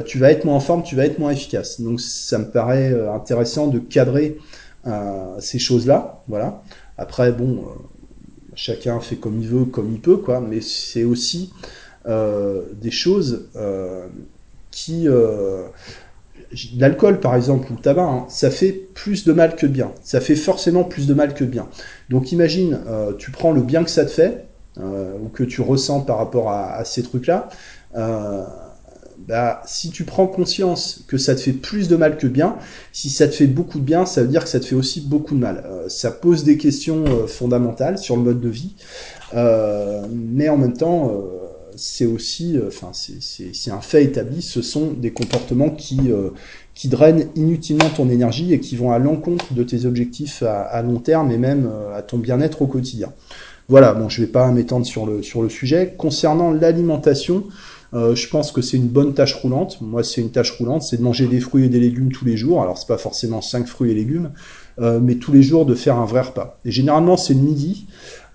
[0.06, 1.80] tu vas être moins en forme, tu vas être moins efficace.
[1.82, 4.38] Donc ça me paraît intéressant de cadrer
[5.39, 6.24] ces choses-là.
[6.28, 6.63] Voilà.
[6.98, 7.65] Après, bon,
[8.58, 10.41] chacun fait comme il veut, comme il peut, quoi.
[10.41, 11.54] Mais c'est aussi
[12.08, 14.08] euh, des choses euh,
[14.72, 15.08] qui...
[16.51, 19.71] Euh, l'alcool, par exemple, ou le tabac, hein, ça fait plus de mal que de
[19.71, 19.91] bien.
[20.03, 21.67] Ça fait forcément plus de mal que de bien.
[22.10, 22.79] Donc imagine,
[23.17, 24.45] tu prends le bien que ça te fait,
[24.79, 27.49] ou que tu ressens par rapport à, ces trucs-là,
[29.27, 32.55] bah, si tu prends conscience que ça te fait plus de mal que bien,
[32.93, 35.01] si ça te fait beaucoup de bien, ça veut dire que ça te fait aussi
[35.01, 35.63] beaucoup de mal.
[35.89, 38.75] ça pose des questions fondamentales sur le mode de vie,
[39.33, 41.12] mais en même temps,
[41.77, 46.31] c'est aussi, euh, enfin, c'est un fait établi, ce sont des comportements qui, euh,
[46.73, 50.99] qui drainent inutilement ton énergie et qui vont à l'encontre de tes objectifs à, long
[50.99, 53.13] terme et même euh, à ton bien-être au quotidien.
[53.69, 55.93] Voilà, bon, je vais pas m'étendre sur le, sur le sujet.
[55.97, 57.43] Concernant l'alimentation,
[57.93, 59.80] je pense que c'est une bonne tâche roulante.
[59.82, 62.38] Moi, c'est une tâche roulante, c'est de manger des fruits et des légumes tous les
[62.38, 62.62] jours.
[62.62, 64.32] Alors, c'est pas forcément cinq fruits et légumes,
[64.80, 66.60] mais tous les jours de faire un vrai repas.
[66.65, 67.88] Et généralement, c'est le midi.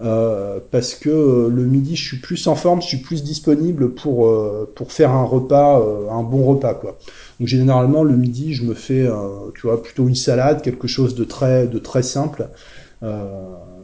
[0.03, 3.95] Euh, parce que euh, le midi je suis plus en forme, je suis plus disponible
[3.95, 6.99] pour euh, pour faire un repas, un bon repas quoi.
[7.39, 9.09] Donc généralement le midi je me fais,
[9.55, 12.49] tu vois, plutôt une salade, quelque chose de très de très simple.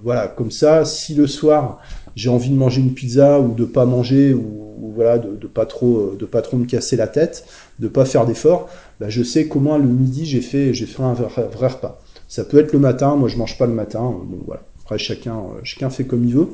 [0.03, 1.79] voilà, comme ça, si le soir
[2.17, 5.67] j'ai envie de manger une pizza ou de pas manger ou, voilà de, de, pas
[5.67, 7.45] trop de pas trop me casser la tête,
[7.79, 8.69] de pas faire d'efforts,
[9.01, 12.01] bah, je sais qu'au moins le midi j'ai fait j'ai fait un vrai, repas.
[12.29, 14.63] Ça peut être le matin, moi je mange pas le matin, donc voilà.
[14.85, 16.49] Après, chacun, euh, chacun fait comme il veut.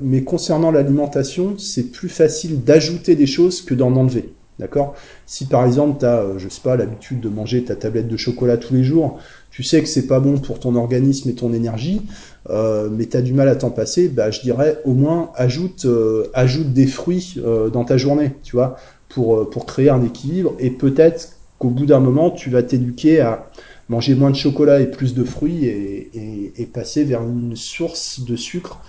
[0.00, 4.34] mais concernant l'alimentation, c'est plus facile d'ajouter des choses que d'en enlever.
[4.58, 4.94] D'accord?
[5.26, 8.56] Si par exemple, tu as, je sais pas, l'habitude de manger ta tablette de chocolat
[8.56, 9.18] tous les jours,
[9.50, 12.02] tu sais que c'est pas bon pour ton organisme et ton énergie,
[12.50, 15.86] euh, mais tu as du mal à t'en passer, bah, je dirais au moins ajoute,
[15.86, 18.76] euh, ajoute des fruits euh, dans ta journée, tu vois,
[19.08, 20.54] pour, pour créer un équilibre.
[20.58, 23.50] Et peut-être qu'au bout d'un moment, tu vas t'éduquer à
[23.88, 28.20] manger moins de chocolat et plus de fruits et, et, et passer vers une source
[28.20, 28.80] de sucre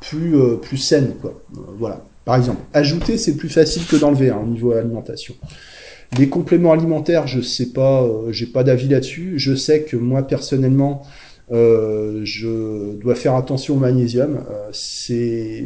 [0.00, 1.14] plus, plus saine.
[1.20, 1.40] Quoi.
[1.78, 2.04] voilà.
[2.24, 5.34] Par exemple, ajouter, c'est plus facile que d'enlever hein, au niveau alimentation.
[6.18, 9.34] Les compléments alimentaires, je sais pas, euh, j'ai pas d'avis là-dessus.
[9.36, 11.02] Je sais que moi personnellement,
[11.52, 14.44] euh, je dois faire attention au magnésium.
[14.50, 15.64] Euh, c'est,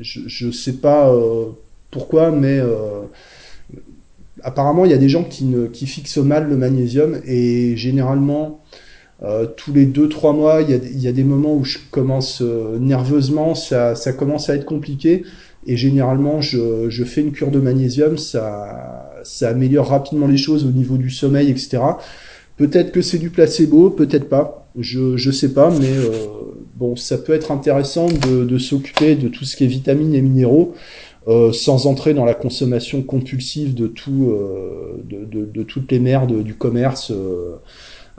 [0.00, 1.12] je, je sais pas
[1.90, 2.60] pourquoi, mais
[4.42, 8.60] apparemment il y a des gens qui, ne, qui fixent mal le magnésium et généralement
[9.56, 13.54] tous les 2-3 mois, il y, a, y, a, des moments où je commence nerveusement,
[13.54, 15.22] ça, ça commence à être compliqué.
[15.66, 20.64] Et généralement, je, je, fais une cure de magnésium, ça, ça améliore rapidement les choses
[20.64, 21.78] au niveau du sommeil, etc.
[22.56, 24.61] Peut-être que c'est du placebo, peut-être pas.
[24.78, 26.10] Je je sais pas, mais euh,
[26.76, 30.22] bon, ça peut être intéressant de, de s'occuper de tout ce qui est vitamines et
[30.22, 30.74] minéraux.
[31.28, 36.00] Euh, sans entrer dans la consommation compulsive de tout, euh, de, de, de, toutes les
[36.00, 37.58] merdes du commerce euh,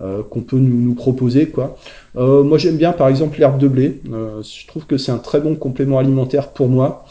[0.01, 1.77] euh, qu'on peut nous, nous, proposer, quoi.
[2.15, 4.01] moi, j'aime bien, par exemple, l'herbe de blé.
[4.05, 7.05] je trouve que c'est un très bon complément alimentaire pour moi.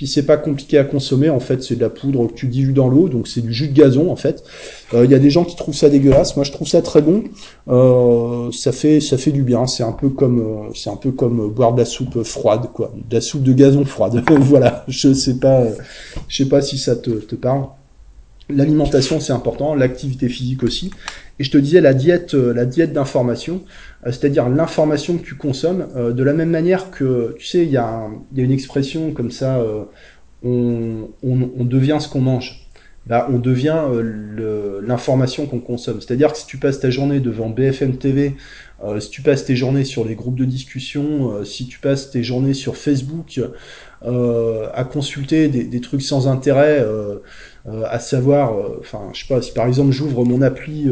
[0.00, 2.46] Euh, puis c'est pas compliqué à consommer, en fait, c'est de la poudre que tu
[2.46, 4.42] dilues dans l'eau, donc c'est du jus de gazon en fait.
[4.92, 7.02] Il euh, y a des gens qui trouvent ça dégueulasse, moi je trouve ça très
[7.02, 7.24] bon.
[7.68, 11.10] Euh, ça fait ça fait du bien, c'est un peu comme euh, c'est un peu
[11.10, 14.24] comme boire de la soupe froide quoi, de la soupe de gazon froide.
[14.40, 15.64] voilà, je sais pas,
[16.28, 17.66] je sais pas si ça te, te parle.
[18.48, 20.90] L'alimentation c'est important, l'activité physique aussi.
[21.38, 23.60] Et je te disais la diète, la diète d'information.
[24.06, 27.70] Euh, c'est-à-dire l'information que tu consommes, euh, de la même manière que, tu sais, il
[27.70, 29.84] y, a une expression comme ça, euh,
[30.42, 32.66] on, devient ce qu'on mange.
[33.06, 33.82] Bah, on devient
[34.86, 36.00] l'information qu'on consomme.
[36.00, 38.36] C'est-à-dire que si tu passes ta journée devant BFM TV,
[38.98, 42.54] si tu passes tes journées sur les groupes de discussion, si tu passes tes journées
[42.54, 43.40] sur Facebook
[44.02, 46.84] à consulter des, trucs sans intérêt,
[47.66, 50.90] à savoir, enfin, je sais pas, si par exemple j'ouvre mon appli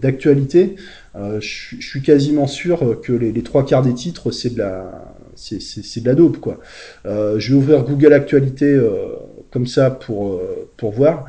[0.00, 0.76] d'actualité,
[1.14, 5.14] euh, je, suis quasiment sûr que les, les, trois quarts des titres, c'est de la,
[5.34, 6.58] c'est de la dope quoi.
[7.04, 9.16] Euh, je vais ouvrir Google Actualité euh,
[9.50, 11.26] comme ça pour euh, pour voir.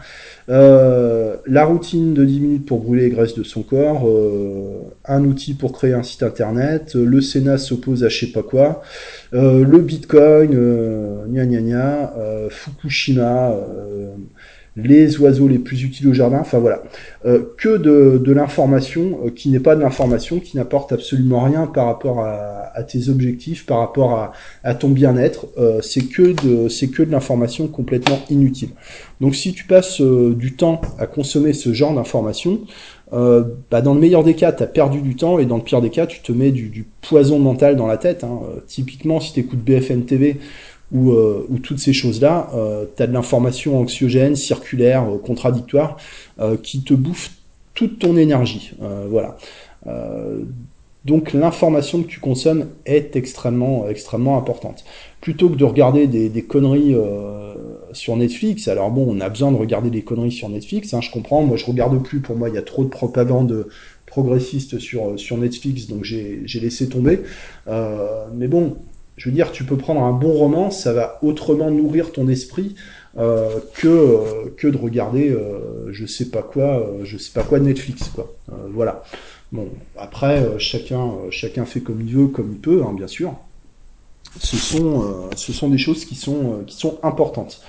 [0.50, 4.10] Euh, la routine de 10 minutes pour brûler les graisses de son corps,
[5.06, 8.82] un outil pour créer un site internet, le Sénat s'oppose à je sais pas quoi,
[9.32, 10.50] le Bitcoin,
[11.30, 12.14] gna gna gna,
[12.50, 13.56] Fukushima,
[14.76, 16.82] les oiseaux les plus utiles au jardin, enfin voilà,
[17.26, 21.68] euh, que de, de l'information euh, qui n'est pas de l'information, qui n'apporte absolument rien
[21.68, 24.32] par rapport à, à, tes objectifs, par rapport à,
[24.64, 28.70] à ton bien-être, euh, c'est que de c'est que de l'information complètement inutile.
[29.22, 32.62] Donc si tu passes du temps à consommer ce genre d'information,
[33.12, 35.82] bah dans le meilleur des cas, tu as perdu du temps, et dans le pire
[35.82, 38.24] des cas, tu te mets du, du poison mental dans la tête.
[38.24, 38.40] Hein.
[38.66, 40.40] typiquement, si tu écoutes BFM TV,
[40.94, 45.98] ou, euh, toutes ces choses-là, euh, tu as de l'information anxiogène, circulaire, euh, contradictoire,
[46.40, 47.32] euh, qui te bouffe
[47.74, 48.74] toute ton énergie.
[49.10, 49.36] voilà.
[51.06, 54.86] donc l'information que tu consommes est extrêmement, extrêmement importante.
[55.22, 56.96] Plutôt que de regarder des, conneries
[57.94, 61.10] sur Netflix, alors bon, on a besoin de regarder des conneries sur Netflix, hein, je
[61.10, 63.66] comprends, moi je regarde plus, pour moi il y a trop de propagande
[64.06, 67.22] progressiste sur Netflix, donc j'ai laissé tomber.
[67.66, 68.76] mais bon,
[69.18, 72.76] je veux dire, tu peux prendre un bon roman, ça va autrement nourrir ton esprit
[73.16, 77.60] euh, que euh, que de regarder, euh, je sais pas quoi, je sais pas quoi
[77.60, 78.34] de Netflix, quoi.
[78.74, 79.04] Voilà.
[79.52, 83.36] Bon, après, chacun chacun fait comme il veut, comme il peut, hein, bien sûr.
[84.40, 87.62] Ce sont ce sont des choses qui sont qui sont importantes.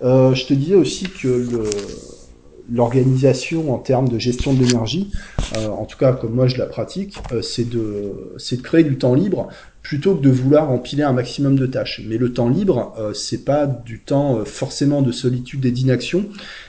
[0.00, 1.44] je te disais aussi que
[2.70, 5.10] l'organisation en termes de gestion de l'énergie,
[5.56, 9.14] en tout cas comme moi je la pratique, c'est de, c'est de créer du temps
[9.14, 9.48] libre
[9.84, 12.02] plutôt que de vouloir empiler un maximum de tâches.
[12.08, 16.26] Mais le temps libre, euh, c'est pas du temps euh, forcément de solitude et d'inaction,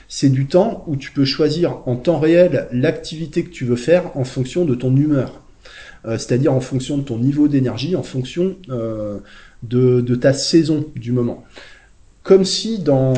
[0.08, 4.16] c'est du temps où tu peux choisir en temps réel l'activité que tu veux faire
[4.16, 5.42] en fonction de ton humeur.
[6.04, 9.20] c'est-à-dire en fonction de ton niveau d'énergie, en fonction de,
[10.00, 11.42] de ta saison du moment.
[12.22, 13.14] Comme si dans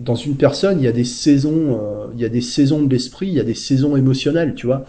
[0.00, 2.90] dans une personne, il y a des saisons, euh, il y a des saisons de
[2.90, 4.84] l'esprit, il y a des saisons émotionnelles, tu vois.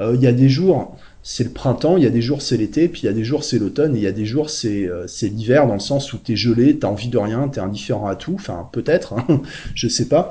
[0.00, 0.96] Euh, il y a des jours,
[1.28, 3.24] c'est le printemps, il y a des jours c'est l'été, puis il y a des
[3.24, 6.12] jours c'est l'automne, et il y a des jours c'est euh, l'hiver dans le sens
[6.12, 9.42] où t'es gelé, t'as envie de rien, t'es indifférent à tout, enfin peut-être, hein,
[9.74, 10.30] je sais pas.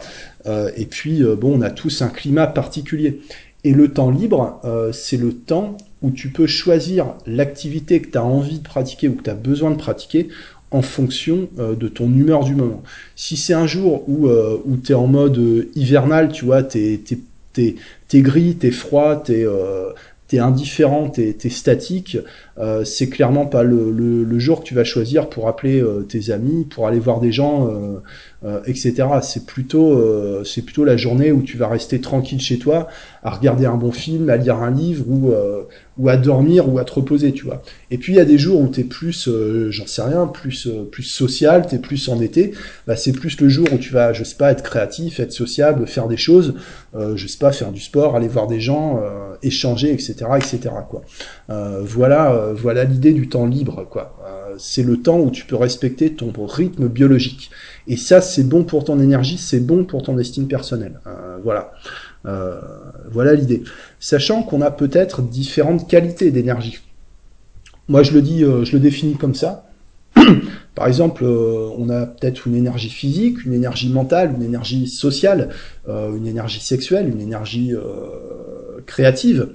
[0.78, 3.20] et puis bon, on a tous un climat particulier.
[3.64, 4.62] Et le temps libre,
[4.94, 9.16] c'est le temps où tu peux choisir l'activité que tu as envie de pratiquer ou
[9.16, 10.30] que tu as besoin de pratiquer
[10.72, 12.84] en fonction euh, de ton humeur du moment.
[13.16, 16.64] Si c'est un jour où, euh, où tu es en mode euh, hivernal, tu vois,
[16.64, 17.02] tu es,
[17.58, 17.76] es,
[18.14, 19.48] es, gris, tu es froid, tu es,
[20.32, 22.18] es, indifférent, tu es, statique,
[22.84, 26.66] c'est clairement pas le, le, le, jour que tu vas choisir pour appeler tes amis,
[26.66, 27.70] pour aller voir des gens
[28.46, 28.94] euh, etc.
[29.24, 32.88] C'est plutôt, euh, c'est plutôt la journée où tu vas rester tranquille chez toi,
[33.24, 35.64] à regarder un bon film, à lire un livre ou, euh,
[35.98, 37.64] ou à dormir ou à te reposer, tu vois.
[37.90, 39.28] Et puis il y a des jours où tu es plus,
[39.70, 42.52] j'en sais rien, plus, plus social, tu es plus en été.
[42.86, 45.88] Bah, c'est plus le jour où tu vas, je sais pas, être créatif, être sociable,
[45.88, 46.54] faire des choses,
[46.94, 49.02] je sais pas, faire du sport, aller voir des gens,
[49.42, 50.60] échanger, etc., etc.
[50.88, 51.02] Quoi.
[51.48, 54.16] Voilà, voilà l'idée du temps libre, quoi.
[54.58, 57.52] c'est le temps où tu peux respecter ton rythme biologique.
[57.88, 61.00] Et ça, c'est bon pour ton énergie, c'est bon pour ton estime personnelle.
[61.06, 61.74] Euh, voilà.
[62.26, 62.60] Euh,
[63.12, 63.64] voilà l'idée.
[64.00, 66.80] Sachant qu'on a peut-être différentes qualités d'énergie.
[67.88, 69.70] Moi, je le dis, euh, je le définis comme ça.
[70.76, 75.50] Par exemple, on a peut-être une énergie physique, une énergie mentale, une énergie sociale,
[75.88, 77.74] une énergie sexuelle, une énergie
[78.86, 79.50] créative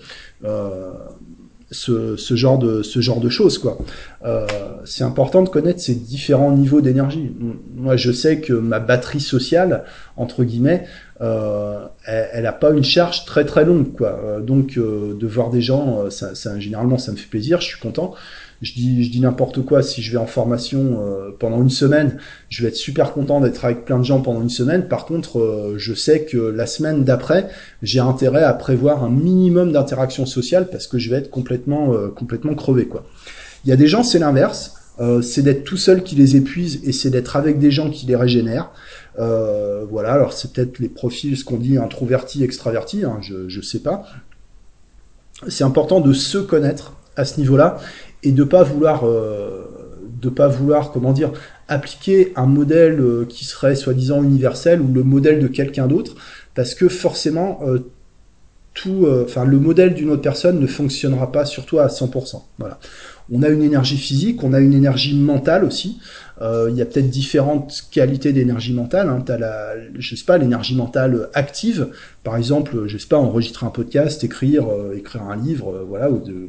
[1.70, 3.78] ce, ce, genre de ce genre de choses quoi.
[4.24, 4.46] Euh,
[4.84, 7.32] c'est important de connaître ces différents niveaux d'énergie.
[7.74, 9.84] Moi, je sais que ma batterie sociale
[10.16, 10.84] entre guillemets,
[11.20, 14.20] euh, elle, a pas une charge très très longue quoi.
[14.24, 17.60] Euh, donc euh, de voir des gens, euh, ça, ça, généralement ça me fait plaisir,
[17.60, 18.14] je suis content
[18.62, 19.82] je dis, je dis n'importe quoi.
[19.82, 22.18] Si je vais en formation euh, pendant une semaine,
[22.50, 24.86] je vais être super content d'être avec plein de gens pendant une semaine.
[24.86, 27.48] Par contre, euh, je sais que la semaine d'après,
[27.82, 32.08] j'ai intérêt à prévoir un minimum d'interaction sociale parce que je vais être complètement, euh,
[32.08, 33.04] complètement crevé, quoi.
[33.64, 34.76] Il y a des gens, c'est l'inverse.
[35.22, 38.16] c'est d'être tout seul qui les épuise et c'est d'être avec des gens qui les
[38.16, 38.70] régénèrent.
[39.18, 40.12] voilà.
[40.12, 43.04] Alors c'est peut-être les profils, ce qu'on dit introverti, extraverti.
[43.04, 44.04] Hein, je, je sais pas.
[45.48, 47.78] C'est important de se connaître à ce niveau-là
[48.22, 49.64] et de pas vouloir euh,
[50.20, 51.32] de pas vouloir comment dire
[51.68, 56.16] appliquer un modèle euh, qui serait soi-disant universel ou le modèle de quelqu'un d'autre
[56.54, 57.78] parce que forcément euh,
[58.72, 62.42] tout enfin le modèle d'une autre personne ne fonctionnera pas sur toi à 100%.
[62.58, 62.78] Voilà.
[63.32, 65.98] On a une énergie physique, on a une énergie mentale aussi.
[66.40, 69.08] il y a peut-être différentes qualités d'énergie mentale.
[69.08, 69.24] Hein.
[69.26, 71.88] Tu as la, je sais pas, l'énergie mentale active.
[72.22, 76.48] Par exemple, je sais pas, enregistrer un podcast, écrire, écrire un livre, voilà, ou de,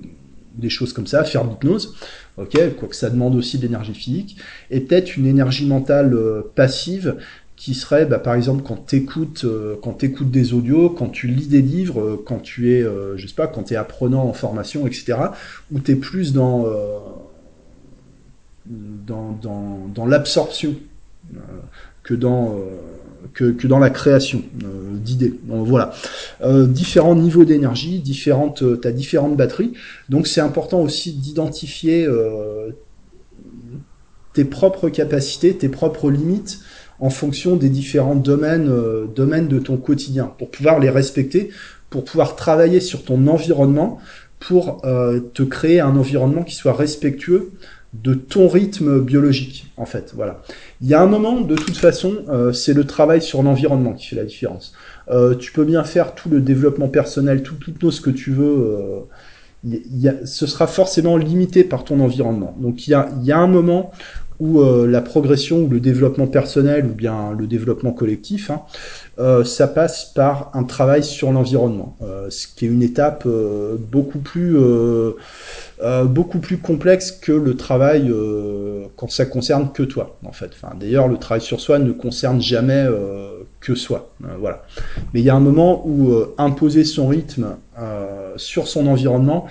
[0.55, 1.95] des choses comme ça, faire de l'hypnose,
[2.37, 4.37] ok, quoique ça demande aussi de l'énergie physique,
[4.69, 7.17] et peut-être une énergie mentale euh, passive
[7.55, 11.47] qui serait, bah, par exemple, quand tu écoutes, euh, quand des audios, quand tu lis
[11.47, 12.83] des livres, euh, quand tu es,
[13.15, 15.17] je sais pas, quand tu apprenant en formation, etc.,
[15.71, 16.65] où tu es plus dans,
[18.65, 20.75] dans, dans l'absorption
[22.03, 22.57] que dans
[23.33, 25.33] que, que, dans la création euh, d'idées.
[25.47, 25.93] voilà,
[26.41, 29.73] euh, différents niveaux d'énergie, différentes, euh, as différentes batteries.
[30.09, 32.71] Donc c'est important aussi d'identifier euh,
[34.33, 36.59] tes propres capacités, tes propres limites
[36.99, 38.71] en fonction des différents domaines,
[39.15, 41.49] domaines de ton quotidien, pour pouvoir les respecter,
[41.89, 43.97] pour pouvoir travailler sur ton environnement,
[44.39, 47.53] pour te créer un environnement qui soit respectueux
[47.93, 50.13] de ton rythme biologique, en fait.
[50.15, 50.41] Voilà.
[50.81, 54.07] Il y a un moment, de toute façon, euh, c'est le travail sur l'environnement qui
[54.07, 54.73] fait la différence.
[55.09, 58.45] Euh, tu peux bien faire tout le développement personnel, toute l'hypnose que tu veux.
[58.45, 58.99] Euh,
[59.63, 62.55] y a, ce sera forcément limité par ton environnement.
[62.59, 63.91] Donc il y a, y a un moment
[64.41, 68.63] où euh, la progression ou le développement personnel ou bien le développement collectif, hein,
[69.21, 73.27] euh, ça passe par un travail sur l'environnement, euh, ce qui est une étape
[73.79, 74.57] beaucoup plus
[76.05, 78.11] beaucoup plus complexe que le travail
[78.95, 80.51] quand ça concerne que toi, en fait.
[80.53, 82.87] Enfin, d'ailleurs, le travail sur soi ne concerne jamais
[83.59, 84.63] que soi, voilà.
[85.13, 87.57] Mais il y a un moment où imposer son rythme
[88.37, 89.47] sur son environnement,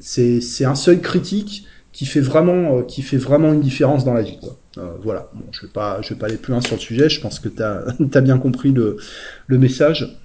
[0.00, 4.22] c'est un seuil critique qui fait vraiment, euh, qui fait vraiment une différence dans la
[4.22, 4.36] vie.
[4.38, 4.58] Quoi.
[4.78, 5.30] Euh, voilà.
[5.32, 7.08] Bon, je vais pas, je vais pas aller plus loin sur le sujet.
[7.08, 8.96] Je pense que tu as, bien compris le,
[9.46, 10.18] le message.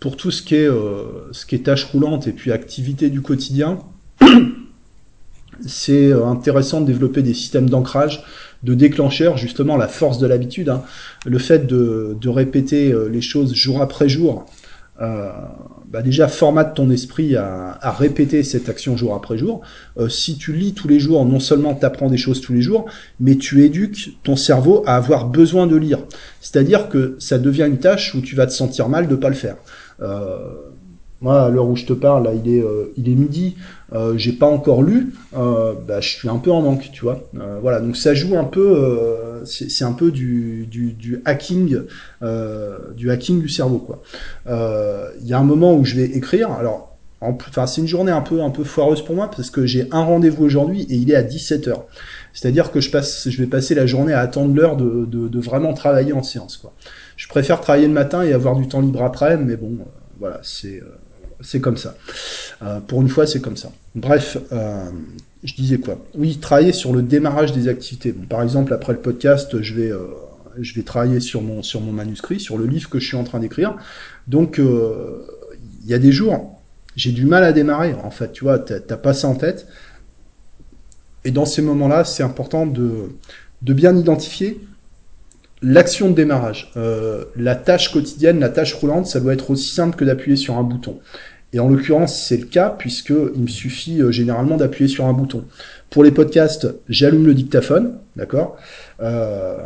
[0.00, 3.20] Pour tout ce qui est, euh, ce qui est tâches roulantes et puis activités du
[3.20, 3.80] quotidien,
[5.66, 8.24] c'est euh, intéressant de développer des systèmes d'ancrage,
[8.62, 10.70] de déclencheurs, justement la force de l'habitude.
[10.70, 10.82] Hein.
[11.26, 14.46] Le fait de, de répéter les choses jour après jour,
[15.00, 15.30] euh,
[15.88, 19.60] bah déjà formate ton esprit à, répéter cette action jour après jour.
[19.98, 22.62] Euh, si tu lis tous les jours, non seulement tu apprends des choses tous les
[22.62, 22.86] jours,
[23.20, 25.98] mais tu éduques ton cerveau à avoir besoin de lire.
[26.40, 29.34] C'est-à-dire que ça devient une tâche où tu vas te sentir mal de pas le
[29.34, 29.56] faire.
[30.00, 30.38] Euh,
[31.22, 33.56] moi, à l'heure où je te parle, là, il est, euh, il est midi,
[33.94, 37.20] euh, j'ai pas encore lu, euh, bah, je suis un peu en manque, tu vois.
[37.62, 41.80] Voilà, donc ça joue un peu, c'est un peu du, du, hacking,
[42.96, 44.02] du hacking du cerveau, quoi.
[45.20, 48.20] Il y a un moment où je vais écrire, alors, enfin, c'est une journée un
[48.20, 51.16] peu, un peu foireuse pour moi parce que j'ai un rendez-vous aujourd'hui et il est
[51.16, 51.74] à 17h.
[52.34, 55.40] C'est-à-dire que je passe, je vais passer la journée à attendre l'heure de, de, de
[55.40, 56.74] vraiment travailler en séance, quoi.
[57.16, 59.78] Je préfère travailler le matin et avoir du temps libre après, mais bon,
[60.18, 60.82] voilà, c'est,
[61.40, 61.96] c'est comme ça.
[62.62, 63.72] Euh, pour une fois, c'est comme ça.
[63.94, 64.90] Bref, euh,
[65.44, 65.98] je disais quoi?
[66.14, 68.12] Oui, travailler sur le démarrage des activités.
[68.12, 70.06] Par exemple, après le podcast, je vais, euh,
[70.60, 73.24] je vais travailler sur mon, sur mon manuscrit, sur le livre que je suis en
[73.24, 73.76] train d'écrire.
[74.26, 76.60] Donc, il y a des jours,
[76.96, 77.94] j'ai du mal à démarrer.
[77.94, 79.66] En fait, tu vois, t'as pas ça en tête.
[81.24, 83.10] Et dans ces moments-là, c'est important de,
[83.62, 84.60] de bien identifier
[85.62, 86.72] l'action de démarrage.
[86.76, 90.56] Euh, la tâche quotidienne, la tâche roulante, ça doit être aussi simple que d'appuyer sur
[90.58, 91.00] un bouton.
[91.52, 95.12] Et en l'occurrence, c'est le cas puisque il me suffit euh, généralement d'appuyer sur un
[95.12, 95.44] bouton.
[95.90, 98.56] Pour les podcasts, j'allume le dictaphone, d'accord
[99.00, 99.56] Euh,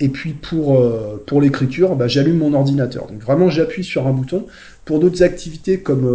[0.00, 0.80] Et puis pour,
[1.26, 3.06] pour l'écriture, bah, j'allume mon ordinateur.
[3.08, 4.46] Donc vraiment, j'appuie sur un bouton.
[4.84, 6.06] Pour d'autres activités comme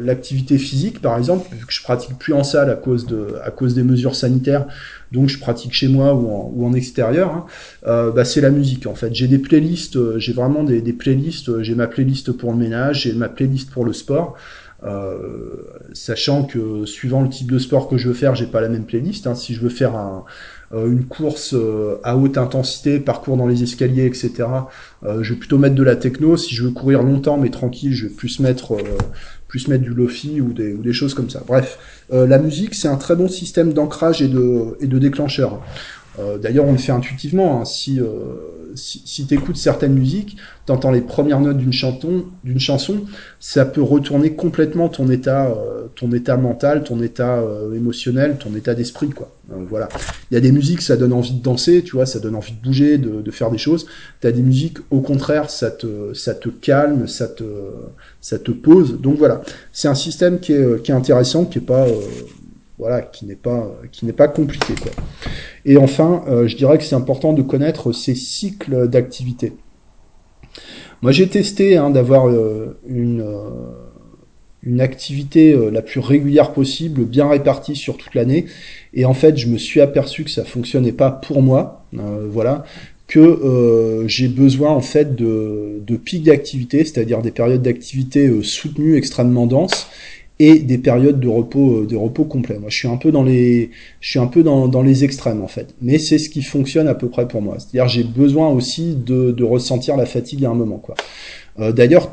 [0.00, 3.50] l'activité physique, par exemple, vu que je pratique plus en salle à cause, de, à
[3.50, 4.66] cause des mesures sanitaires,
[5.14, 7.46] donc je pratique chez moi ou en, ou en extérieur, hein,
[7.86, 9.14] euh, bah, c'est la musique en fait.
[9.14, 11.48] J'ai des playlists, euh, j'ai vraiment des, des playlists.
[11.48, 14.34] euh, J'ai ma playlist pour le ménage, j'ai ma playlist pour le sport.
[14.84, 18.68] Euh, sachant que suivant le type de sport que je veux faire, j'ai pas la
[18.68, 19.26] même playlist.
[19.26, 19.34] hein.
[19.34, 20.24] Si je veux faire un,
[20.74, 21.54] une course
[22.02, 24.32] à haute intensité, parcours dans les escaliers, etc.,
[25.04, 26.36] euh, je vais plutôt mettre de la techno.
[26.36, 28.76] Si je veux courir longtemps mais tranquille, je vais plus mettre
[29.68, 31.42] mettre du lofi ou des, ou des choses comme ça.
[31.46, 31.78] Bref,
[32.12, 35.60] euh, la musique c'est un très bon système d'ancrage et de et de déclencheur.
[36.18, 37.60] Euh, D'ailleurs, on le fait intuitivement.
[37.60, 37.64] hein.
[37.64, 38.04] Si, euh,
[38.74, 43.04] si, si tu écoutes certaines musiques, tu entends les premières notes d'une chanson,
[43.40, 48.54] ça peut retourner complètement ton état, euh, ton état mental, ton état euh, émotionnel, ton
[48.54, 49.30] état d'esprit, quoi.
[49.52, 49.88] Euh, voilà.
[50.30, 52.52] Il y a des musiques, ça donne envie de danser, tu vois, ça donne envie
[52.52, 53.86] de bouger, de, faire des choses.
[54.20, 57.44] Tu as des musiques, au contraire, ça te, ça te calme, ça te,
[58.20, 59.00] ça te pose.
[59.00, 61.86] Donc voilà, c'est un système qui est, qui est intéressant, qui pas,
[62.78, 64.92] voilà, n'est pas, qui n'est pas compliqué, quoi.
[65.64, 69.52] Et enfin, euh, je dirais que c'est important de connaître ces cycles d'activité.
[71.02, 73.48] Moi, j'ai testé hein, d'avoir euh, une, euh,
[74.62, 78.46] une activité la plus régulière possible, bien répartie sur toute l'année.
[78.92, 81.86] Et en fait, je me suis aperçu que ça fonctionnait pas pour moi.
[81.92, 82.64] Voilà
[83.06, 89.46] que j'ai besoin en fait de, de pics d'activité, c'est-à-dire des périodes d'activité soutenues, extrêmement
[89.46, 89.88] denses,
[90.40, 92.58] et des périodes de repos, euh, de repos complet.
[92.58, 93.70] Moi, je suis un peu dans les,
[94.00, 96.88] je suis un peu dans, dans les extrêmes en fait, mais c'est ce qui fonctionne
[96.88, 97.56] à peu près pour moi.
[97.58, 100.94] C'est-à-dire, j'ai besoin aussi de, de ressentir la fatigue à un moment, quoi.
[101.60, 102.10] Euh, D'ailleurs,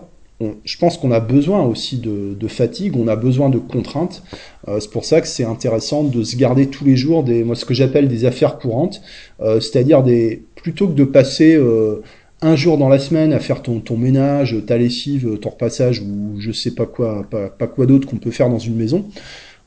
[0.64, 4.24] je pense qu'on a besoin aussi de, de fatigue, on a besoin de contraintes.
[4.68, 7.56] Euh, c'est pour ça que c'est intéressant de se garder tous les jours des, moi,
[7.56, 9.02] ce que j'appelle des affaires courantes,
[9.42, 12.02] euh, c'est-à-dire des, plutôt que de passer euh,
[12.42, 16.40] un jour dans la semaine à faire ton, ton ménage, ta lessive, ton repassage ou
[16.40, 19.06] je sais pas quoi, pas, pas quoi d'autre qu'on peut faire dans une maison.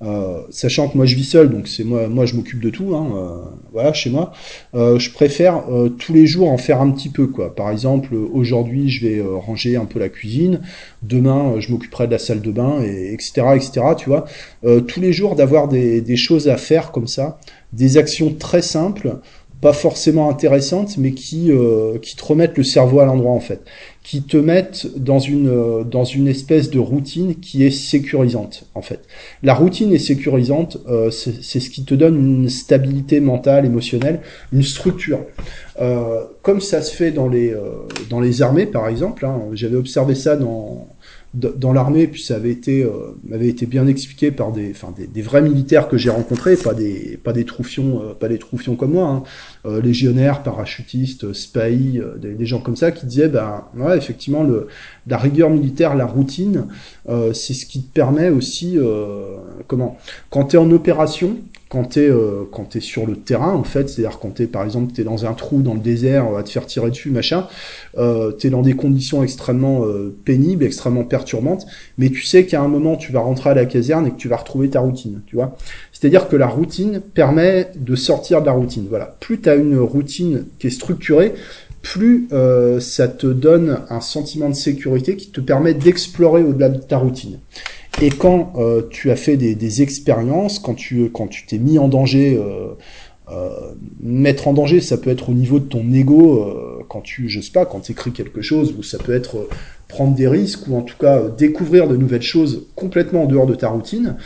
[0.03, 2.95] Euh, sachant que moi je vis seul, donc c'est moi, moi je m'occupe de tout,
[2.95, 3.37] hein, euh,
[3.73, 4.33] voilà, chez moi.
[4.75, 7.55] Euh, je préfère euh, tous les jours en faire un petit peu, quoi.
[7.55, 10.61] Par exemple, aujourd'hui je vais euh, ranger un peu la cuisine,
[11.03, 13.81] demain je m'occuperai de la salle de bain, et etc., etc.
[13.97, 14.27] Tu vois,
[14.63, 17.39] tous les jours d'avoir des, des choses à faire comme ça,
[17.73, 19.21] des actions très simples,
[19.65, 23.63] pas forcément intéressantes, mais qui euh, qui te remettent le cerveau à l'endroit en fait,
[24.03, 28.83] qui te mettent dans une euh, dans une espèce de routine qui est sécurisante en
[28.83, 29.01] fait.
[29.43, 34.21] La routine est sécurisante, euh, c'est ce qui te donne une stabilité mentale, émotionnelle,
[34.53, 35.21] une structure.
[35.81, 39.77] Euh, comme ça se fait dans les, euh, dans les armées, par exemple, hein, j'avais
[39.77, 40.87] observé ça dans,
[41.35, 45.09] dans l'armée, puis ça avait été, euh, m'avait été bien expliqué par des, enfin, des,
[45.09, 48.77] des vrais militaires que j'ai rencontrés, pas des, pas des troufions, euh, pas des troufions
[48.77, 49.23] comme moi, hein,
[49.67, 54.45] euh, légionnaires, parachutistes, spahis, euh, des, des gens comme ça qui disaient, ben, ouais, effectivement,
[54.45, 54.69] le,
[55.09, 56.67] la rigueur militaire, la routine,
[57.09, 59.99] euh, c'est ce qui te permet aussi, euh, comment,
[60.31, 61.37] quand tu es en opération,
[61.75, 64.63] quand tu es, euh, t'es sur le terrain, en fait, c'est-à-dire quand tu es, par
[64.63, 67.49] exemple, tu es dans un trou dans le désert, à te faire tirer dessus, machin,
[67.99, 71.67] euh, tu es dans des conditions extrêmement euh, pénibles, extrêmement perturbantes,
[71.99, 74.29] mais tu sais qu'à un moment, tu vas rentrer à la caserne et que tu
[74.29, 75.57] vas retrouver ta routine, tu vois.
[75.91, 78.87] C'est-à-dire que la routine permet de sortir de la routine.
[78.89, 79.17] Voilà.
[79.19, 81.35] Plus tu as une routine qui est structurée,
[81.83, 86.79] plus euh, ça te donne un sentiment de sécurité qui te permet d'explorer au-delà de
[86.79, 87.41] ta routine.
[88.01, 91.79] Et quand euh, tu as fait des, des expériences, quand tu quand tu t'es mis
[91.79, 92.75] en danger, euh,
[93.31, 97.29] euh, mettre en danger, ça peut être au niveau de ton ego, euh, quand tu,
[97.29, 99.49] je sais pas, quand tu écris quelque chose, ou ça peut être
[99.89, 103.55] prendre des risques ou en tout cas découvrir de nouvelles choses complètement en dehors de
[103.55, 104.17] ta routine,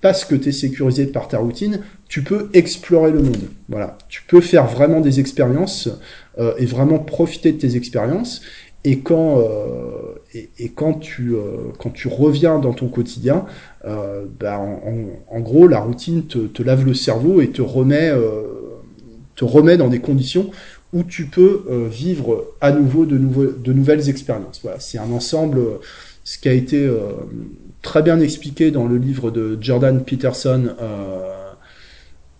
[0.00, 3.48] parce que tu es sécurisé par ta routine, tu peux explorer le monde.
[3.68, 5.88] Voilà, tu peux faire vraiment des expériences
[6.58, 8.42] et vraiment profiter de tes expériences.
[8.84, 13.46] Et quand, euh, et, quand, tu, euh, quand tu reviens dans ton quotidien,
[13.84, 18.12] euh, bah, en, gros, la routine te, lave le cerveau et te remet,
[19.36, 20.50] te remet dans des conditions
[20.92, 24.60] où tu peux vivre à nouveau de, de nouvelles expériences.
[24.62, 25.60] Voilà, c'est un ensemble,
[26.24, 26.88] ce qui a été
[27.82, 30.74] très bien expliqué dans le livre de Jordan Peterson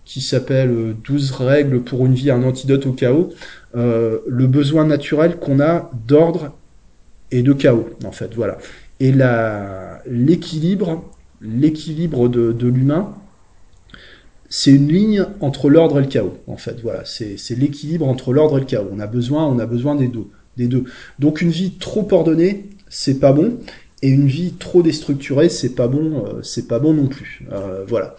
[0.04, 3.30] qui s'appelle 12 règles pour une vie, un antidote au chaos.
[3.74, 6.52] Euh, le besoin naturel qu'on a d'ordre
[7.34, 8.58] et de chaos, en fait, voilà.
[9.00, 9.12] Et
[10.06, 11.04] l'équilibre,
[11.40, 13.14] l'équilibre de, de l'humain,
[14.48, 17.02] c'est une ligne entre l'ordre et le chaos, en fait, voilà.
[17.04, 18.88] C'est l'équilibre entre l'ordre et le chaos.
[18.92, 20.84] On a besoin, on a besoin des deux, des deux.
[21.18, 23.58] Donc une vie trop ordonnée, c'est pas bon,
[24.04, 27.42] et une vie trop déstructurée, c'est pas bon, euh, c'est pas bon non plus.
[27.50, 28.16] Euh, voilà.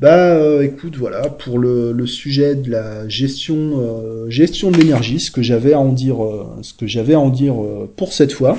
[0.00, 5.42] Bah, euh, écoute, voilà pour le, sujet de la gestion, gestion de l'énergie, ce que
[5.42, 6.18] j'avais à en dire,
[6.62, 7.56] ce que j'avais à en dire
[7.96, 8.56] pour cette fois.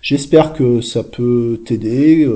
[0.00, 2.28] J'espère que ça peut t'aider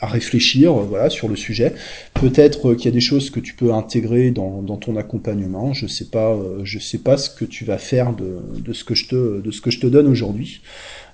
[0.00, 1.74] à réfléchir, voilà, sur le sujet.
[2.14, 5.72] Peut-être qu'il y a des choses que tu peux intégrer dans, ton accompagnement.
[5.72, 9.08] Je sais pas, je sais pas ce que tu vas faire de ce que je
[9.08, 10.62] te, de ce que je te donne aujourd'hui.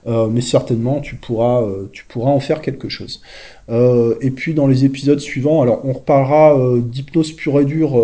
[0.06, 3.22] Euh, mais certainement tu pourras, euh, tu pourras en faire quelque chose.
[3.68, 8.00] Euh, et puis dans les épisodes suivants, alors on reparlera d'hypnose pure et dure,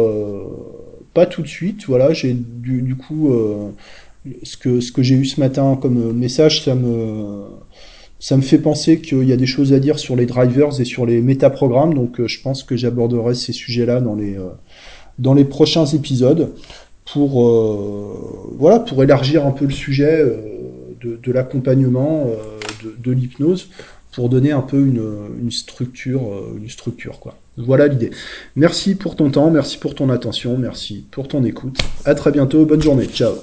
[1.15, 1.87] pas tout de suite.
[1.87, 3.33] Voilà, j'ai du, du, coup
[4.43, 7.43] ce que ce que j'ai eu ce matin comme message, ça me
[8.21, 10.85] ça me fait penser qu'il y a des choses à dire sur les drivers et
[10.85, 14.37] sur les métaprogrammes, donc je pense que j'aborderai ces sujets-là dans les
[15.19, 16.53] dans les prochains épisodes
[17.13, 17.43] pour
[18.57, 20.25] voilà pour élargir un peu le sujet
[21.01, 22.59] de, l'accompagnement, euh,
[22.99, 23.69] de, l'hypnose,
[24.13, 27.37] pour donner un peu une, structure, euh, une structure quoi.
[27.57, 28.11] Voilà l'idée.
[28.57, 31.79] Merci pour ton temps, merci pour ton attention, merci pour ton écoute.
[32.05, 33.35] À très bientôt, bonne journée, ciao.